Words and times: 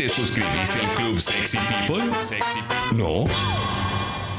¿Te 0.00 0.08
suscribiste 0.08 0.80
al 0.80 0.94
Club 0.94 1.20
Sexy 1.20 1.58
People? 1.58 2.10
Sexy 2.22 2.60
No. 2.94 3.26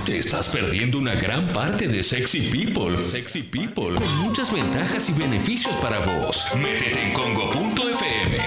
Te 0.04 0.18
estás 0.18 0.50
perdiendo 0.50 0.98
una 0.98 1.14
gran 1.14 1.46
parte 1.50 1.88
de 1.88 2.02
Sexy 2.02 2.50
People. 2.50 3.06
Sexy 3.06 3.44
People. 3.44 3.94
Con 3.94 4.18
muchas 4.18 4.52
ventajas 4.52 5.08
y 5.12 5.14
beneficios 5.14 5.76
para 5.76 6.00
vos. 6.00 6.48
Métete 6.56 7.06
en 7.06 7.14
congo.fm. 7.14 8.38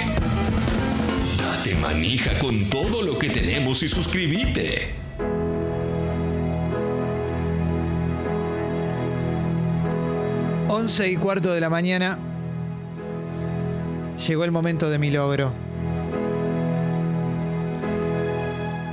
Date 1.39 1.75
manija 1.77 2.37
con 2.41 2.69
todo 2.69 3.03
lo 3.03 3.17
que 3.17 3.31
tenemos 3.31 3.85
y 3.85 3.89
suscríbete. 3.89 4.93
11 10.67 11.11
y 11.13 11.17
cuarto 11.17 11.55
de 11.55 11.61
la 11.61 11.71
mañana. 11.71 12.19
Llegó 14.27 14.43
el 14.43 14.51
momento 14.51 14.91
de 14.91 14.99
mi 14.99 15.13
logro. 15.13 15.64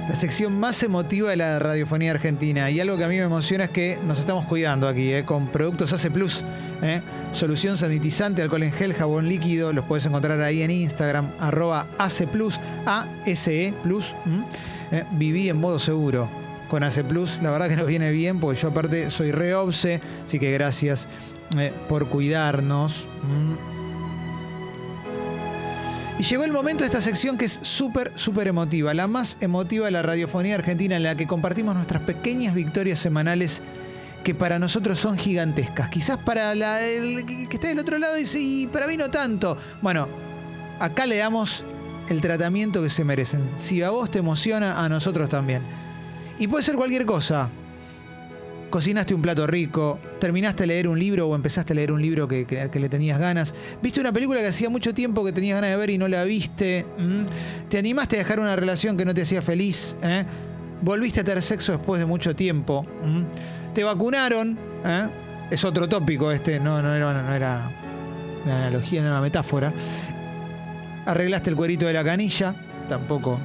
La 0.10 0.16
sección 0.16 0.60
más 0.60 0.82
emotiva 0.84 1.30
de 1.30 1.38
la 1.38 1.60
radiofonía 1.60 2.12
argentina. 2.12 2.70
Y 2.70 2.80
algo 2.80 2.98
que 2.98 3.04
a 3.06 3.08
mí 3.08 3.16
me 3.16 3.24
emociona 3.24 3.66
es 3.66 3.70
que 3.70 3.98
nos 4.06 4.20
estamos 4.20 4.46
cuidando 4.46 4.88
aquí, 4.88 5.14
eh, 5.14 5.24
con 5.24 5.48
productos 5.48 5.94
AC 5.94 6.12
Plus. 6.12 6.44
eh. 6.82 7.02
Solución 7.32 7.78
sanitizante, 7.78 8.42
alcohol 8.42 8.64
en 8.64 8.74
gel, 8.74 8.94
jabón 8.94 9.30
líquido. 9.30 9.72
Los 9.72 9.86
puedes 9.86 10.06
encontrar 10.06 10.42
ahí 10.42 10.64
en 10.64 10.72
Instagram, 10.72 11.30
arroba 11.40 11.88
AC 11.98 12.28
Plus, 12.28 12.60
A-S-E 12.86 13.74
Plus. 13.84 14.14
Eh, 14.92 15.06
viví 15.14 15.48
en 15.50 15.58
modo 15.58 15.80
seguro 15.80 16.30
con 16.68 16.84
AC 16.84 17.04
Plus. 17.04 17.40
La 17.42 17.52
verdad 17.52 17.70
que 17.70 17.78
nos 17.78 17.88
viene 17.88 18.12
bien, 18.12 18.40
porque 18.40 18.60
yo 18.60 18.70
aparte 18.70 19.12
soy 19.12 19.32
re 19.32 19.56
obse, 19.56 20.02
así 20.26 20.40
que 20.40 20.52
gracias 20.52 21.08
por 21.88 22.08
cuidarnos. 22.08 23.08
Y 26.22 26.24
llegó 26.24 26.44
el 26.44 26.52
momento 26.52 26.84
de 26.84 26.86
esta 26.86 27.02
sección 27.02 27.36
que 27.36 27.46
es 27.46 27.58
súper, 27.64 28.12
súper 28.14 28.48
emotiva, 28.48 28.94
la 28.94 29.08
más 29.08 29.38
emotiva 29.40 29.86
de 29.86 29.92
la 29.92 30.04
radiofonía 30.04 30.54
argentina, 30.54 30.96
en 30.96 31.02
la 31.02 31.16
que 31.16 31.26
compartimos 31.26 31.74
nuestras 31.74 32.04
pequeñas 32.04 32.54
victorias 32.54 33.00
semanales 33.00 33.64
que 34.24 34.36
para 34.36 34.60
nosotros 34.60 35.00
son 35.00 35.18
gigantescas. 35.18 35.90
Quizás 35.90 36.20
para 36.20 36.54
la- 36.54 36.80
el 36.80 37.26
que 37.26 37.56
está 37.56 37.70
del 37.70 37.80
otro 37.80 37.98
lado 37.98 38.14
dice, 38.14 38.40
y 38.40 38.68
para 38.68 38.86
mí 38.86 38.98
no 38.98 39.10
tanto. 39.10 39.58
Bueno, 39.82 40.08
acá 40.80 41.08
le 41.08 41.18
damos 41.18 41.66
el 42.08 42.22
tratamiento 42.22 42.84
que 42.84 42.92
se 42.92 43.04
merecen. 43.04 43.50
Si 43.56 43.82
a 43.82 43.90
vos 43.90 44.12
te 44.12 44.20
emociona, 44.20 44.86
a 44.86 44.90
nosotros 44.90 45.28
también. 45.28 45.64
Y 46.38 46.48
puede 46.48 46.64
ser 46.64 46.76
cualquier 46.76 47.08
cosa. 47.08 47.50
Cocinaste 48.72 49.14
un 49.14 49.22
plato 49.22 49.46
rico, 49.46 50.00
terminaste 50.20 50.64
de 50.64 50.68
leer 50.68 50.88
un 50.88 50.98
libro 50.98 51.28
o 51.28 51.36
empezaste 51.36 51.74
a 51.74 51.76
leer 51.76 51.92
un 51.92 52.02
libro 52.02 52.26
que, 52.28 52.46
que- 52.46 52.70
que 52.72 52.80
le 52.80 52.88
tenías 52.88 53.20
ganas, 53.20 53.54
viste 53.84 54.00
una 54.00 54.14
película 54.14 54.40
que 54.40 54.48
hacía 54.48 54.70
mucho 54.70 54.94
tiempo 54.94 55.26
que 55.26 55.34
tenías 55.34 55.56
ganas 55.58 55.72
de 55.72 55.76
ver 55.78 55.90
y 55.90 55.98
no 55.98 56.08
la 56.08 56.24
viste, 56.24 56.86
te 57.70 57.78
animaste 57.78 58.16
a 58.16 58.20
dejar 58.20 58.40
una 58.40 58.56
relación 58.56 58.96
que 58.96 59.04
no 59.04 59.14
te 59.14 59.24
hacía 59.24 59.42
feliz, 59.42 59.96
¿eh? 60.02 60.24
volviste 60.82 61.20
a 61.20 61.24
tener 61.26 61.44
sexo 61.44 61.74
después 61.74 62.00
de 62.00 62.06
mucho 62.06 62.34
tiempo, 62.34 62.86
te 63.76 63.84
vacunaron, 63.84 64.58
¿eh? 64.86 65.10
es 65.52 65.66
otro 65.66 65.90
tópico 65.90 66.32
este, 66.32 66.60
no, 66.62 66.82
no, 66.82 66.96
era, 66.96 67.22
no 67.24 67.34
era 67.34 67.72
una 68.46 68.56
analogía, 68.56 69.02
no 69.02 69.08
era 69.08 69.16
una 69.18 69.22
metáfora, 69.22 69.74
arreglaste 71.06 71.50
el 71.50 71.58
cuerito 71.58 71.86
de 71.88 71.94
la 71.94 72.04
canilla, 72.06 72.56
tampoco 72.88 73.38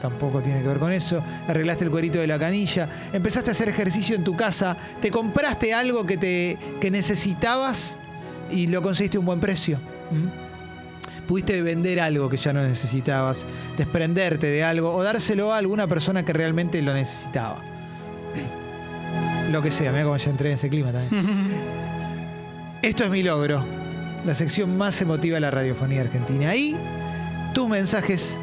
tampoco 0.00 0.42
tiene 0.42 0.62
que 0.62 0.68
ver 0.68 0.78
con 0.78 0.92
eso. 0.92 1.22
Arreglaste 1.46 1.84
el 1.84 1.90
cuerito 1.90 2.18
de 2.18 2.26
la 2.26 2.38
canilla, 2.38 2.88
empezaste 3.12 3.50
a 3.50 3.52
hacer 3.52 3.68
ejercicio 3.68 4.16
en 4.16 4.24
tu 4.24 4.36
casa, 4.36 4.76
te 5.00 5.10
compraste 5.10 5.74
algo 5.74 6.04
que, 6.06 6.16
te, 6.16 6.58
que 6.80 6.90
necesitabas 6.90 7.98
y 8.50 8.66
lo 8.66 8.82
conseguiste 8.82 9.16
a 9.16 9.20
un 9.20 9.26
buen 9.26 9.40
precio. 9.40 9.78
¿Mm? 10.10 11.26
Pudiste 11.26 11.60
vender 11.62 12.00
algo 12.00 12.30
que 12.30 12.38
ya 12.38 12.52
no 12.52 12.62
necesitabas, 12.62 13.44
desprenderte 13.76 14.46
de 14.46 14.64
algo 14.64 14.94
o 14.94 15.02
dárselo 15.02 15.52
a 15.52 15.58
alguna 15.58 15.86
persona 15.86 16.24
que 16.24 16.32
realmente 16.32 16.80
lo 16.80 16.94
necesitaba. 16.94 17.62
Lo 19.50 19.62
que 19.62 19.70
sea, 19.70 19.92
mira 19.92 20.04
cómo 20.04 20.16
ya 20.18 20.30
entré 20.30 20.50
en 20.50 20.56
ese 20.56 20.68
clima 20.68 20.92
también. 20.92 21.24
Esto 22.82 23.04
es 23.04 23.10
mi 23.10 23.22
logro, 23.22 23.64
la 24.26 24.34
sección 24.34 24.76
más 24.76 25.00
emotiva 25.00 25.36
de 25.36 25.40
la 25.40 25.50
radiofonía 25.50 26.02
argentina. 26.02 26.54
Y 26.54 26.76
tus 27.54 27.66
mensajes 27.66 28.38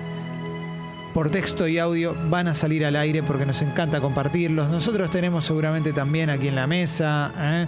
por 1.16 1.30
texto 1.30 1.66
y 1.66 1.78
audio 1.78 2.14
van 2.30 2.50
a 2.50 2.53
salir 2.53 2.86
al 2.86 2.98
aire 2.98 3.24
porque 3.24 3.46
nos 3.46 3.62
encanta 3.62 4.02
compartirlos. 4.02 4.70
Nosotros 4.70 5.09
tenemos 5.09 5.46
seguramente 5.46 5.94
también 5.94 6.30
aquí 6.30 6.50
en 6.50 6.56
la 6.56 6.68
mesa, 6.68 7.34
¿eh? 7.38 7.68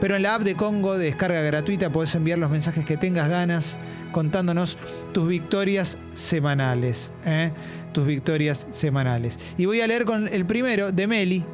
pero 0.00 0.16
en 0.16 0.24
la 0.24 0.34
app 0.34 0.42
de 0.42 0.56
Congo 0.56 0.98
de 0.98 1.04
descarga 1.04 1.40
gratuita 1.42 1.92
podés 1.92 2.16
enviar 2.16 2.40
los 2.40 2.50
mensajes 2.50 2.84
que 2.84 2.96
tengas 2.96 3.28
ganas 3.28 3.78
contándonos 4.10 4.78
tus 5.12 5.28
victorias 5.28 5.96
semanales. 6.12 7.12
¿eh? 7.24 7.52
Tus 7.92 8.04
victorias 8.04 8.66
semanales. 8.70 9.38
Y 9.56 9.66
voy 9.66 9.80
a 9.80 9.86
leer 9.86 10.04
con 10.04 10.26
el 10.26 10.44
primero 10.44 10.90
de 10.90 11.06
Meli 11.06 11.44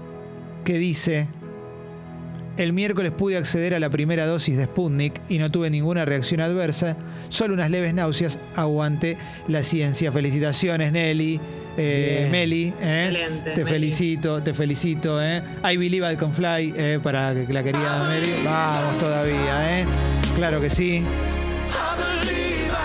que 0.64 0.78
dice... 0.78 1.28
El 2.56 2.72
miércoles 2.72 3.12
pude 3.12 3.36
acceder 3.36 3.74
a 3.74 3.80
la 3.80 3.90
primera 3.90 4.26
dosis 4.26 4.56
de 4.56 4.64
Sputnik 4.66 5.20
y 5.28 5.38
no 5.38 5.50
tuve 5.50 5.70
ninguna 5.70 6.04
reacción 6.04 6.40
adversa, 6.40 6.96
solo 7.28 7.54
unas 7.54 7.70
leves 7.70 7.94
náuseas. 7.94 8.38
Aguante 8.54 9.18
la 9.48 9.62
ciencia. 9.62 10.12
Felicitaciones, 10.12 10.92
Nelly. 10.92 11.40
Eh. 11.76 12.28
Meli, 12.30 12.72
eh. 12.80 13.08
Excelente, 13.08 13.50
te 13.50 13.64
Meli. 13.64 13.70
felicito, 13.70 14.42
te 14.42 14.54
felicito. 14.54 15.20
Eh. 15.20 15.42
I 15.64 15.76
believe 15.76 16.12
I 16.12 16.16
can 16.16 16.32
fly 16.32 16.72
eh, 16.76 17.00
para 17.02 17.34
que 17.34 17.52
la 17.52 17.64
querida 17.64 18.08
Meli. 18.08 18.32
Vamos 18.44 18.98
todavía, 18.98 19.80
eh. 19.80 19.86
claro 20.36 20.60
que 20.60 20.70
sí. 20.70 21.04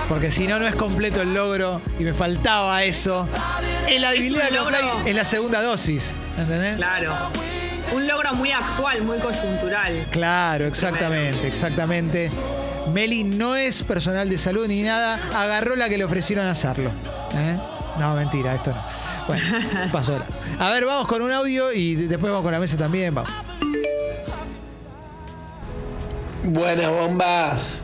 Porque 0.07 0.31
si 0.31 0.47
no, 0.47 0.57
no 0.57 0.65
es 0.65 0.73
completo 0.73 1.21
el 1.21 1.35
logro 1.35 1.83
y 1.99 2.03
me 2.03 2.15
faltaba 2.15 2.83
eso. 2.83 3.27
El 3.87 4.03
es 4.03 5.15
la 5.15 5.25
segunda 5.25 5.61
dosis. 5.61 6.15
¿Entendés? 6.35 6.77
Claro. 6.77 7.15
Un 7.93 8.07
logro 8.07 8.33
muy 8.33 8.51
actual, 8.51 9.01
muy 9.03 9.17
coyuntural. 9.19 10.05
Claro, 10.11 10.67
exactamente, 10.67 11.47
exactamente. 11.47 12.29
Meli 12.93 13.23
no 13.23 13.55
es 13.55 13.83
personal 13.83 14.29
de 14.29 14.37
salud 14.37 14.67
ni 14.67 14.83
nada, 14.83 15.19
agarró 15.33 15.75
la 15.75 15.89
que 15.89 15.97
le 15.97 16.03
ofrecieron 16.03 16.47
hacerlo. 16.47 16.91
¿eh? 17.33 17.57
No, 17.99 18.15
mentira, 18.15 18.55
esto 18.55 18.71
no. 18.71 18.81
Bueno, 19.27 19.43
pasó. 19.91 20.13
ahora. 20.13 20.25
A 20.59 20.71
ver, 20.71 20.85
vamos 20.85 21.07
con 21.07 21.21
un 21.21 21.31
audio 21.31 21.71
y 21.73 21.95
después 21.95 22.31
vamos 22.31 22.43
con 22.43 22.51
la 22.51 22.59
mesa 22.59 22.77
también. 22.77 23.13
Vamos. 23.13 23.31
Buenas 26.43 26.91
bombas. 26.91 27.83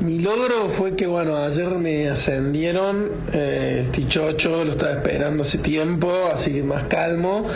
Mi 0.00 0.18
logro 0.18 0.70
fue 0.76 0.96
que, 0.96 1.06
bueno, 1.06 1.36
ayer 1.36 1.68
me 1.76 2.10
ascendieron, 2.10 3.28
eh, 3.32 3.84
estoy 3.86 4.08
chocho, 4.08 4.64
lo 4.64 4.72
estaba 4.72 4.92
esperando 4.94 5.44
hace 5.44 5.58
tiempo, 5.58 6.12
así 6.34 6.52
que 6.52 6.62
más 6.62 6.84
calmo. 6.88 7.46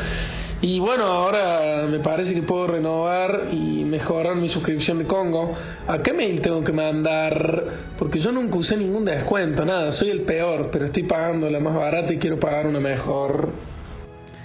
Y 0.61 0.81
bueno, 0.81 1.05
ahora 1.05 1.87
me 1.89 2.01
parece 2.01 2.35
que 2.35 2.43
puedo 2.43 2.67
renovar 2.67 3.49
y 3.53 3.85
mejorar 3.85 4.35
mi 4.35 4.49
suscripción 4.49 4.99
de 4.99 5.05
Congo. 5.07 5.57
¿A 5.87 6.03
qué 6.03 6.13
mail 6.13 6.41
tengo 6.41 6.65
que 6.65 6.73
mandar? 6.73 7.93
Porque 7.97 8.19
yo 8.19 8.33
nunca 8.33 8.57
usé 8.57 8.77
ningún 8.77 9.05
descuento, 9.05 9.65
nada, 9.65 9.93
soy 9.93 10.11
el 10.11 10.23
peor, 10.23 10.71
pero 10.73 10.87
estoy 10.87 11.05
pagando 11.05 11.49
la 11.49 11.61
más 11.61 11.77
barata 11.77 12.13
y 12.13 12.19
quiero 12.19 12.41
pagar 12.41 12.67
una 12.67 12.81
mejor. 12.81 13.53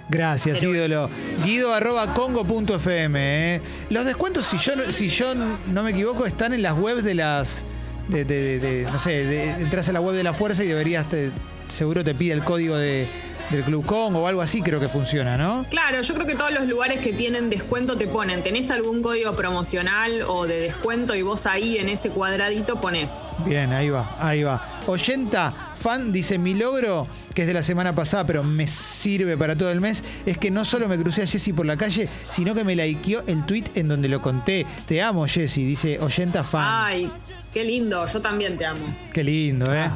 Gracias, 0.09 0.61
ídolo. 0.61 1.09
Guido 1.43 1.73
arroba 1.73 2.13
congo.fm. 2.13 3.55
¿eh? 3.55 3.61
Los 3.89 4.05
descuentos, 4.05 4.45
si 4.45 4.57
yo, 4.59 4.75
no- 4.75 4.91
si 4.91 5.09
yo 5.09 5.25
no 5.73 5.81
me 5.81 5.91
equivoco, 5.91 6.27
están 6.27 6.53
en 6.53 6.61
las 6.61 6.77
webs 6.77 7.03
de 7.03 7.15
las. 7.15 7.65
De, 8.09 8.23
de- 8.25 8.59
de- 8.59 8.59
de- 8.59 8.83
no 8.83 8.99
sé, 8.99 9.25
de- 9.25 9.49
entras 9.49 9.89
a 9.89 9.93
la 9.93 10.01
web 10.01 10.13
de 10.13 10.23
la 10.23 10.33
fuerza 10.35 10.63
y 10.63 10.67
deberías. 10.67 11.09
te- 11.09 11.31
seguro 11.69 12.03
te 12.03 12.13
pide 12.13 12.33
el 12.33 12.43
código 12.43 12.75
de, 12.77 13.07
del 13.49 13.63
Club 13.63 13.85
Congo 13.85 14.21
o 14.21 14.27
algo 14.27 14.41
así, 14.41 14.61
creo 14.61 14.79
que 14.79 14.89
funciona, 14.89 15.37
¿no? 15.37 15.65
Claro, 15.69 16.01
yo 16.01 16.13
creo 16.13 16.25
que 16.27 16.35
todos 16.35 16.53
los 16.53 16.67
lugares 16.67 16.99
que 16.99 17.13
tienen 17.13 17.49
descuento 17.49 17.97
te 17.97 18.07
ponen, 18.07 18.43
tenés 18.43 18.71
algún 18.71 19.01
código 19.01 19.35
promocional 19.35 20.23
o 20.27 20.45
de 20.47 20.59
descuento 20.59 21.15
y 21.15 21.21
vos 21.21 21.45
ahí 21.45 21.77
en 21.77 21.89
ese 21.89 22.09
cuadradito 22.09 22.79
pones. 22.81 23.27
Bien, 23.45 23.71
ahí 23.71 23.89
va, 23.89 24.15
ahí 24.19 24.43
va. 24.43 24.81
80 24.87 25.53
fan 25.75 26.11
dice: 26.11 26.37
Mi 26.37 26.53
logro, 26.53 27.07
que 27.33 27.41
es 27.41 27.47
de 27.47 27.53
la 27.53 27.63
semana 27.63 27.95
pasada, 27.95 28.25
pero 28.25 28.43
me 28.43 28.67
sirve 28.67 29.37
para 29.37 29.55
todo 29.55 29.71
el 29.71 29.81
mes, 29.81 30.03
es 30.25 30.37
que 30.37 30.51
no 30.51 30.65
solo 30.65 30.87
me 30.87 30.97
crucé 30.97 31.23
a 31.23 31.27
Jessy 31.27 31.53
por 31.53 31.65
la 31.65 31.77
calle, 31.77 32.09
sino 32.29 32.53
que 32.53 32.63
me 32.63 32.75
likeó 32.75 33.23
el 33.27 33.45
tweet 33.45 33.65
en 33.75 33.87
donde 33.87 34.07
lo 34.07 34.21
conté. 34.21 34.65
Te 34.87 35.01
amo, 35.01 35.25
Jessy, 35.27 35.63
dice 35.63 35.99
80 35.99 36.43
fan. 36.43 36.65
Ay, 36.67 37.11
qué 37.53 37.63
lindo, 37.63 38.05
yo 38.05 38.21
también 38.21 38.57
te 38.57 38.65
amo. 38.65 38.85
Qué 39.13 39.23
lindo, 39.23 39.73
¿eh? 39.73 39.89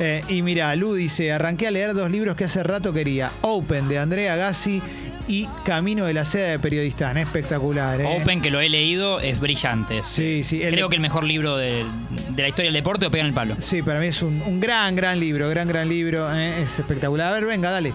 Eh, 0.00 0.22
y 0.28 0.40
mira, 0.42 0.74
Lu 0.76 0.94
dice, 0.94 1.30
arranqué 1.32 1.66
a 1.68 1.70
leer 1.70 1.92
dos 1.94 2.10
libros 2.10 2.34
que 2.34 2.44
hace 2.44 2.62
rato 2.62 2.92
quería. 2.92 3.30
Open, 3.42 3.86
de 3.88 3.98
Andrea 3.98 4.34
Gassi, 4.36 4.82
y 5.28 5.46
Camino 5.64 6.06
de 6.06 6.14
la 6.14 6.24
seda 6.24 6.48
de 6.48 6.58
Periodistán. 6.58 7.18
Espectacular, 7.18 8.00
¿eh? 8.00 8.18
Open, 8.20 8.40
que 8.40 8.50
lo 8.50 8.60
he 8.60 8.68
leído, 8.70 9.20
es 9.20 9.38
brillante. 9.40 10.02
Sí, 10.02 10.42
sí. 10.42 10.62
el- 10.62 10.72
Creo 10.74 10.88
que 10.88 10.96
el 10.96 11.02
mejor 11.02 11.24
libro 11.24 11.56
de, 11.56 11.84
de 12.30 12.42
la 12.42 12.48
historia 12.48 12.70
del 12.70 12.74
deporte 12.74 13.06
o 13.06 13.10
pega 13.10 13.20
en 13.22 13.28
el 13.28 13.34
palo. 13.34 13.54
Sí, 13.58 13.82
para 13.82 14.00
mí 14.00 14.06
es 14.06 14.22
un, 14.22 14.40
un 14.42 14.58
gran, 14.58 14.96
gran 14.96 15.20
libro, 15.20 15.48
gran, 15.50 15.68
gran 15.68 15.88
libro. 15.88 16.32
¿eh? 16.34 16.62
Es 16.62 16.78
espectacular. 16.78 17.28
A 17.28 17.32
ver, 17.34 17.44
venga, 17.44 17.70
dale. 17.70 17.92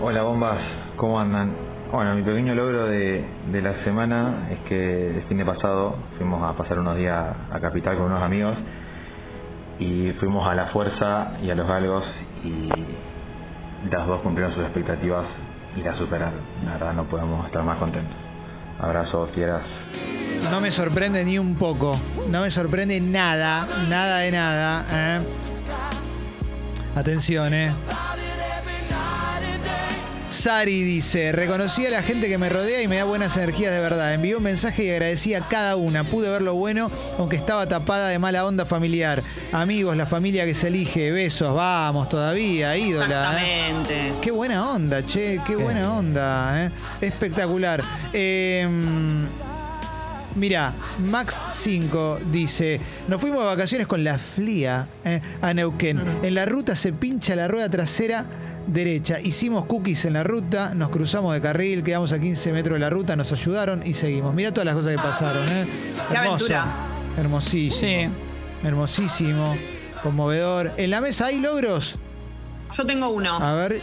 Hola 0.00 0.22
bombas, 0.22 0.58
¿cómo 0.96 1.18
andan? 1.18 1.54
Bueno, 1.90 2.14
mi 2.14 2.22
pequeño 2.22 2.54
logro 2.54 2.86
de, 2.86 3.24
de 3.50 3.62
la 3.62 3.82
semana 3.84 4.48
es 4.52 4.58
que 4.68 5.08
el 5.16 5.22
fin 5.28 5.38
de 5.38 5.44
pasado 5.44 5.96
fuimos 6.18 6.42
a 6.42 6.56
pasar 6.56 6.78
unos 6.78 6.96
días 6.98 7.34
a 7.50 7.60
Capital 7.60 7.96
con 7.96 8.06
unos 8.06 8.22
amigos 8.22 8.56
y 9.78 10.12
fuimos 10.20 10.46
a 10.48 10.54
la 10.54 10.66
fuerza 10.68 11.32
y 11.42 11.50
a 11.50 11.54
los 11.54 11.66
galgos 11.66 12.04
y 12.44 12.68
las 13.90 14.06
dos 14.06 14.20
cumplieron 14.22 14.54
sus 14.54 14.64
expectativas 14.64 15.24
y 15.76 15.82
las 15.82 15.96
superaron. 15.98 16.40
La 16.64 16.72
verdad 16.72 16.92
no 16.94 17.04
podemos 17.04 17.46
estar 17.46 17.62
más 17.62 17.78
contentos. 17.78 18.16
Abrazo, 18.80 19.28
fieras. 19.34 19.62
No 20.50 20.60
me 20.60 20.70
sorprende 20.70 21.24
ni 21.24 21.38
un 21.38 21.56
poco. 21.56 21.98
No 22.30 22.42
me 22.42 22.50
sorprende 22.50 23.00
nada, 23.00 23.66
nada 23.88 24.18
de 24.18 24.32
nada. 24.32 24.84
¿eh? 24.92 25.20
Atención, 26.94 27.52
¿eh? 27.52 27.72
Sari 30.28 30.82
dice, 30.82 31.32
reconocí 31.32 31.86
a 31.86 31.90
la 31.90 32.02
gente 32.02 32.28
que 32.28 32.36
me 32.36 32.48
rodea 32.48 32.82
y 32.82 32.88
me 32.88 32.96
da 32.96 33.04
buenas 33.04 33.36
energías 33.36 33.72
de 33.72 33.80
verdad. 33.80 34.12
Envió 34.12 34.38
un 34.38 34.42
mensaje 34.42 34.84
y 34.84 34.90
agradecí 34.90 35.34
a 35.34 35.40
cada 35.42 35.76
una. 35.76 36.04
Pude 36.04 36.28
ver 36.28 36.42
lo 36.42 36.54
bueno, 36.54 36.90
aunque 37.18 37.36
estaba 37.36 37.66
tapada 37.66 38.08
de 38.08 38.18
mala 38.18 38.44
onda 38.44 38.66
familiar. 38.66 39.22
Amigos, 39.52 39.96
la 39.96 40.06
familia 40.06 40.44
que 40.44 40.54
se 40.54 40.68
elige, 40.68 41.12
besos, 41.12 41.54
vamos 41.54 42.08
todavía, 42.08 42.76
ídola. 42.76 43.40
¿eh? 43.40 43.68
Exactamente. 43.68 44.14
Qué 44.20 44.30
buena 44.32 44.72
onda, 44.72 45.06
che, 45.06 45.40
qué 45.46 45.54
buena 45.54 45.92
onda, 45.96 46.66
¿eh? 46.66 46.70
espectacular. 47.00 47.82
Eh, 48.12 48.68
mira, 50.36 50.74
Max 50.98 51.40
5 51.52 52.20
dice, 52.30 52.80
nos 53.08 53.20
fuimos 53.20 53.40
de 53.40 53.46
vacaciones 53.46 53.86
con 53.86 54.04
la 54.04 54.18
FLIA 54.18 54.88
¿eh? 55.04 55.20
a 55.40 55.52
Neuquén. 55.54 56.02
En 56.22 56.34
la 56.34 56.46
ruta 56.46 56.76
se 56.76 56.92
pincha 56.92 57.34
la 57.34 57.48
rueda 57.48 57.68
trasera 57.68 58.26
derecha. 58.66 59.20
Hicimos 59.20 59.64
cookies 59.64 60.04
en 60.04 60.14
la 60.14 60.24
ruta, 60.24 60.74
nos 60.74 60.90
cruzamos 60.90 61.34
de 61.34 61.40
carril, 61.40 61.82
quedamos 61.82 62.12
a 62.12 62.18
15 62.18 62.52
metros 62.52 62.74
de 62.74 62.80
la 62.80 62.90
ruta, 62.90 63.16
nos 63.16 63.32
ayudaron 63.32 63.86
y 63.86 63.94
seguimos. 63.94 64.34
Mira 64.34 64.52
todas 64.52 64.66
las 64.66 64.74
cosas 64.74 64.92
que 64.92 64.98
pasaron. 64.98 65.48
¿eh? 65.48 65.66
Qué 66.10 66.16
aventura. 66.16 66.66
Hermosísimo. 67.16 68.12
Sí. 68.12 68.24
Hermosísimo. 68.62 69.56
Conmovedor. 70.02 70.72
¿En 70.76 70.90
la 70.90 71.00
mesa 71.00 71.26
hay 71.26 71.40
logros? 71.40 71.98
Yo 72.76 72.84
tengo 72.84 73.08
uno. 73.08 73.36
A 73.36 73.54
ver, 73.54 73.80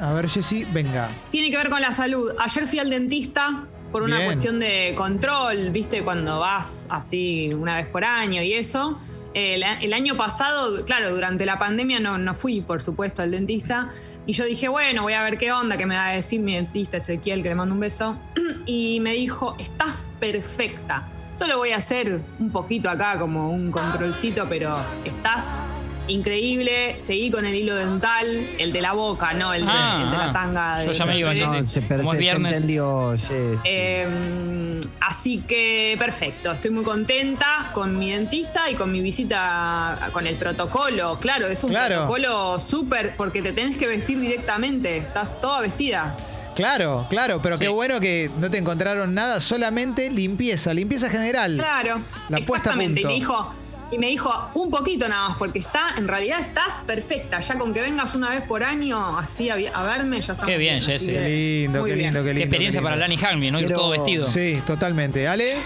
a 0.00 0.12
ver, 0.12 0.28
Jessy, 0.28 0.64
venga. 0.72 1.08
Tiene 1.30 1.50
que 1.50 1.56
ver 1.56 1.70
con 1.70 1.80
la 1.80 1.92
salud. 1.92 2.32
Ayer 2.40 2.66
fui 2.66 2.78
al 2.78 2.90
dentista 2.90 3.66
por 3.92 4.02
una 4.02 4.16
Bien. 4.16 4.26
cuestión 4.28 4.58
de 4.58 4.94
control, 4.96 5.70
viste, 5.70 6.02
cuando 6.02 6.40
vas 6.40 6.88
así 6.90 7.50
una 7.54 7.76
vez 7.76 7.86
por 7.86 8.04
año 8.04 8.42
y 8.42 8.54
eso. 8.54 8.98
El, 9.34 9.62
el 9.62 9.92
año 9.92 10.16
pasado, 10.16 10.84
claro, 10.84 11.14
durante 11.14 11.46
la 11.46 11.58
pandemia 11.58 12.00
no, 12.00 12.18
no 12.18 12.34
fui, 12.34 12.60
por 12.60 12.82
supuesto, 12.82 13.22
al 13.22 13.30
dentista. 13.30 13.90
Y 14.26 14.32
yo 14.32 14.44
dije, 14.44 14.68
bueno, 14.68 15.02
voy 15.02 15.14
a 15.14 15.22
ver 15.22 15.36
qué 15.36 15.52
onda, 15.52 15.76
qué 15.76 15.86
me 15.86 15.96
va 15.96 16.08
a 16.08 16.12
decir 16.12 16.40
mi 16.40 16.54
dentista 16.54 16.96
Ezequiel, 16.96 17.42
que 17.42 17.48
le 17.48 17.54
mando 17.54 17.74
un 17.74 17.80
beso. 17.80 18.18
Y 18.66 19.00
me 19.00 19.12
dijo, 19.12 19.56
estás 19.58 20.10
perfecta. 20.20 21.08
Solo 21.32 21.56
voy 21.56 21.72
a 21.72 21.78
hacer 21.78 22.20
un 22.38 22.50
poquito 22.50 22.88
acá, 22.88 23.18
como 23.18 23.50
un 23.50 23.72
controlcito, 23.72 24.46
pero 24.48 24.76
estás 25.04 25.64
increíble. 26.08 26.98
Seguí 26.98 27.30
con 27.30 27.44
el 27.46 27.54
hilo 27.54 27.74
dental, 27.76 28.26
el 28.58 28.72
de 28.72 28.80
la 28.82 28.92
boca, 28.92 29.32
no 29.34 29.52
el 29.52 29.64
de, 29.64 29.70
Ah, 29.72 30.00
el 30.04 30.10
de 30.10 30.16
la 30.16 30.24
ah. 30.30 30.32
tanga. 30.32 30.76
de 30.78 30.86
Yo 30.86 30.92
ya 30.92 31.06
me 31.06 31.18
iba, 31.18 31.34
sí, 31.34 31.40
No, 31.40 31.66
se, 31.66 31.82
Como 31.82 32.12
se, 32.12 32.28
entendió. 32.30 33.16
sí, 33.18 33.24
sí. 33.28 33.58
Eh, 33.64 34.80
así 35.00 35.38
que 35.46 35.96
perfecto, 35.98 36.52
estoy 36.52 36.70
muy 36.70 36.84
contenta 36.84 37.70
con 37.74 37.98
mi 37.98 38.10
dentista 38.12 38.68
y 38.70 38.74
con 38.74 38.90
mi 38.92 39.00
visita 39.00 40.10
con 40.12 40.26
el 40.26 40.36
protocolo. 40.36 41.16
Claro, 41.20 41.46
es 41.46 41.62
un 41.64 41.70
Claro. 41.70 41.94
protocolo 42.06 42.58
súper 42.58 43.16
porque 43.16 43.42
te 43.42 43.52
tenés 43.52 43.76
que 43.76 43.86
vestir 43.86 44.18
directamente, 44.20 44.96
estás 44.98 45.40
toda 45.40 45.60
vestida. 45.60 46.16
Claro, 46.54 47.06
claro, 47.08 47.40
pero 47.42 47.56
Sí. 47.56 47.64
qué 47.64 47.68
bueno 47.70 47.98
que 47.98 48.30
no 48.38 48.50
te 48.50 48.58
encontraron 48.58 49.14
nada, 49.14 49.40
solamente 49.40 50.10
limpieza, 50.10 50.74
limpieza 50.74 51.08
general. 51.08 51.56
Claro, 51.56 52.02
La 52.28 52.38
puesta 52.44 52.70
a 52.70 52.74
exactamente. 52.74 53.00
Y 53.00 53.04
punto. 53.04 53.08
me 53.08 53.14
dijo, 53.14 53.54
y 53.92 53.98
me 53.98 54.06
dijo 54.08 54.32
un 54.54 54.70
poquito 54.70 55.06
nada 55.08 55.28
más, 55.28 55.38
porque 55.38 55.58
está, 55.58 55.90
en 55.98 56.08
realidad 56.08 56.40
estás 56.40 56.80
perfecta. 56.86 57.40
Ya 57.40 57.58
con 57.58 57.74
que 57.74 57.82
vengas 57.82 58.14
una 58.14 58.30
vez 58.30 58.42
por 58.42 58.64
año 58.64 59.18
así 59.18 59.50
a, 59.50 59.56
verme, 59.56 60.20
ya 60.20 60.32
estamos. 60.32 60.46
Qué 60.46 60.56
bien, 60.56 60.80
que 60.80 60.98
Qué 60.98 61.62
lindo, 61.64 61.80
muy 61.80 61.90
qué 61.90 61.96
lindo, 61.96 62.20
qué 62.20 62.28
lindo. 62.28 62.38
Qué 62.38 62.42
experiencia 62.44 62.80
qué 62.80 62.84
para. 62.84 62.96
Lani 62.96 63.16
Hagmi, 63.22 63.50
¿no? 63.50 63.60
Ir 63.60 63.66
Quiero- 63.66 63.80
todo 63.82 63.90
vestido. 63.90 64.26
Sí, 64.26 64.62
totalmente. 64.66 65.28
¿Ale? 65.28 65.56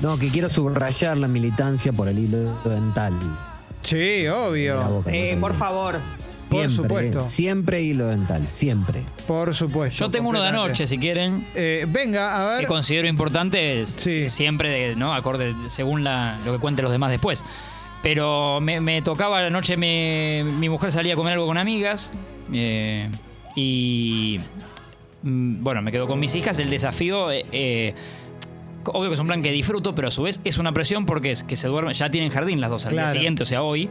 No, 0.00 0.18
que 0.18 0.28
quiero 0.28 0.48
subrayar 0.50 1.16
la 1.18 1.28
militancia 1.28 1.92
por 1.92 2.08
el 2.08 2.18
hilo 2.18 2.58
dental. 2.64 3.12
Sí, 3.82 4.26
obvio. 4.28 4.82
boca, 4.88 5.10
Sí, 5.10 5.32
¿no? 5.34 5.40
por 5.40 5.54
favor. 5.54 6.00
Por 6.62 6.70
supuesto. 6.70 7.22
Siempre 7.24 7.82
hilo 7.82 8.06
dental, 8.06 8.46
siempre. 8.48 9.02
Por 9.26 9.54
supuesto. 9.54 9.98
Yo 10.04 10.10
tengo 10.10 10.28
uno 10.28 10.40
de 10.42 10.48
anoche, 10.48 10.86
si 10.86 10.98
quieren. 10.98 11.46
Eh, 11.54 11.86
venga, 11.88 12.36
a 12.36 12.54
que 12.56 12.60
ver. 12.62 12.66
considero 12.66 13.08
importante 13.08 13.80
es 13.80 13.88
Sí. 13.90 14.28
siempre 14.28 14.68
de- 14.70 14.96
no 14.96 15.14
acorde 15.14 15.54
según 15.68 16.04
la- 16.04 16.38
lo 16.44 16.52
que 16.52 16.58
cuenten 16.58 16.82
los 16.84 16.92
demás 16.92 17.10
después 17.10 17.44
pero 18.02 18.60
me, 18.60 18.82
me 18.82 19.00
tocaba 19.00 19.40
la 19.40 19.48
noche 19.48 19.78
me- 19.78 20.44
mi 20.44 20.68
mujer 20.68 20.92
salía 20.92 21.14
a 21.14 21.16
comer 21.16 21.32
algo 21.32 21.46
con 21.46 21.56
amigas 21.56 22.12
eh, 22.52 23.08
y 23.56 24.40
mm, 25.22 25.62
bueno 25.64 25.80
me 25.80 25.90
quedo 25.90 26.06
con 26.06 26.20
mis 26.20 26.34
hijas 26.34 26.58
el 26.58 26.68
desafío 26.68 27.32
eh, 27.32 27.46
eh, 27.50 27.94
obvio 28.84 29.08
que 29.08 29.14
es 29.14 29.20
un 29.20 29.26
plan 29.26 29.42
que 29.42 29.50
disfruto 29.52 29.94
pero 29.94 30.08
a 30.08 30.10
su 30.10 30.22
vez 30.24 30.38
es 30.44 30.58
una 30.58 30.72
presión 30.72 31.06
porque 31.06 31.30
es 31.30 31.44
que 31.44 31.56
se 31.56 31.68
duermen 31.68 31.94
ya 31.94 32.10
tienen 32.10 32.28
jardín 32.30 32.60
las 32.60 32.68
dos 32.68 32.84
al 32.84 32.92
Claro. 32.92 33.08
día 33.08 33.12
siguiente 33.12 33.42
o 33.42 33.46
sea 33.46 33.62
hoy 33.62 33.88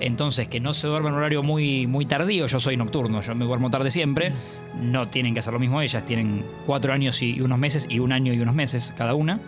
entonces 0.00 0.48
que 0.48 0.60
no 0.60 0.72
se 0.72 0.86
duerman 0.86 1.10
en 1.12 1.14
un 1.14 1.18
horario 1.20 1.42
muy 1.42 1.86
muy 1.86 2.06
tardío 2.06 2.46
yo 2.46 2.58
soy 2.60 2.76
nocturno 2.76 3.20
yo 3.20 3.34
me 3.34 3.44
duermo 3.44 3.70
tarde 3.70 3.90
siempre 3.90 4.32
no 4.80 5.06
tienen 5.08 5.34
que 5.34 5.40
hacer 5.40 5.52
lo 5.52 5.58
mismo 5.60 5.80
ellas 5.80 6.04
tienen 6.04 6.44
cuatro 6.66 6.92
años 6.92 7.22
y 7.22 7.40
unos 7.40 7.58
meses 7.58 7.86
y 7.88 7.98
un 7.98 8.12
año 8.12 8.32
y 8.32 8.40
unos 8.40 8.54
meses 8.54 8.94
cada 8.96 9.14
una 9.14 9.38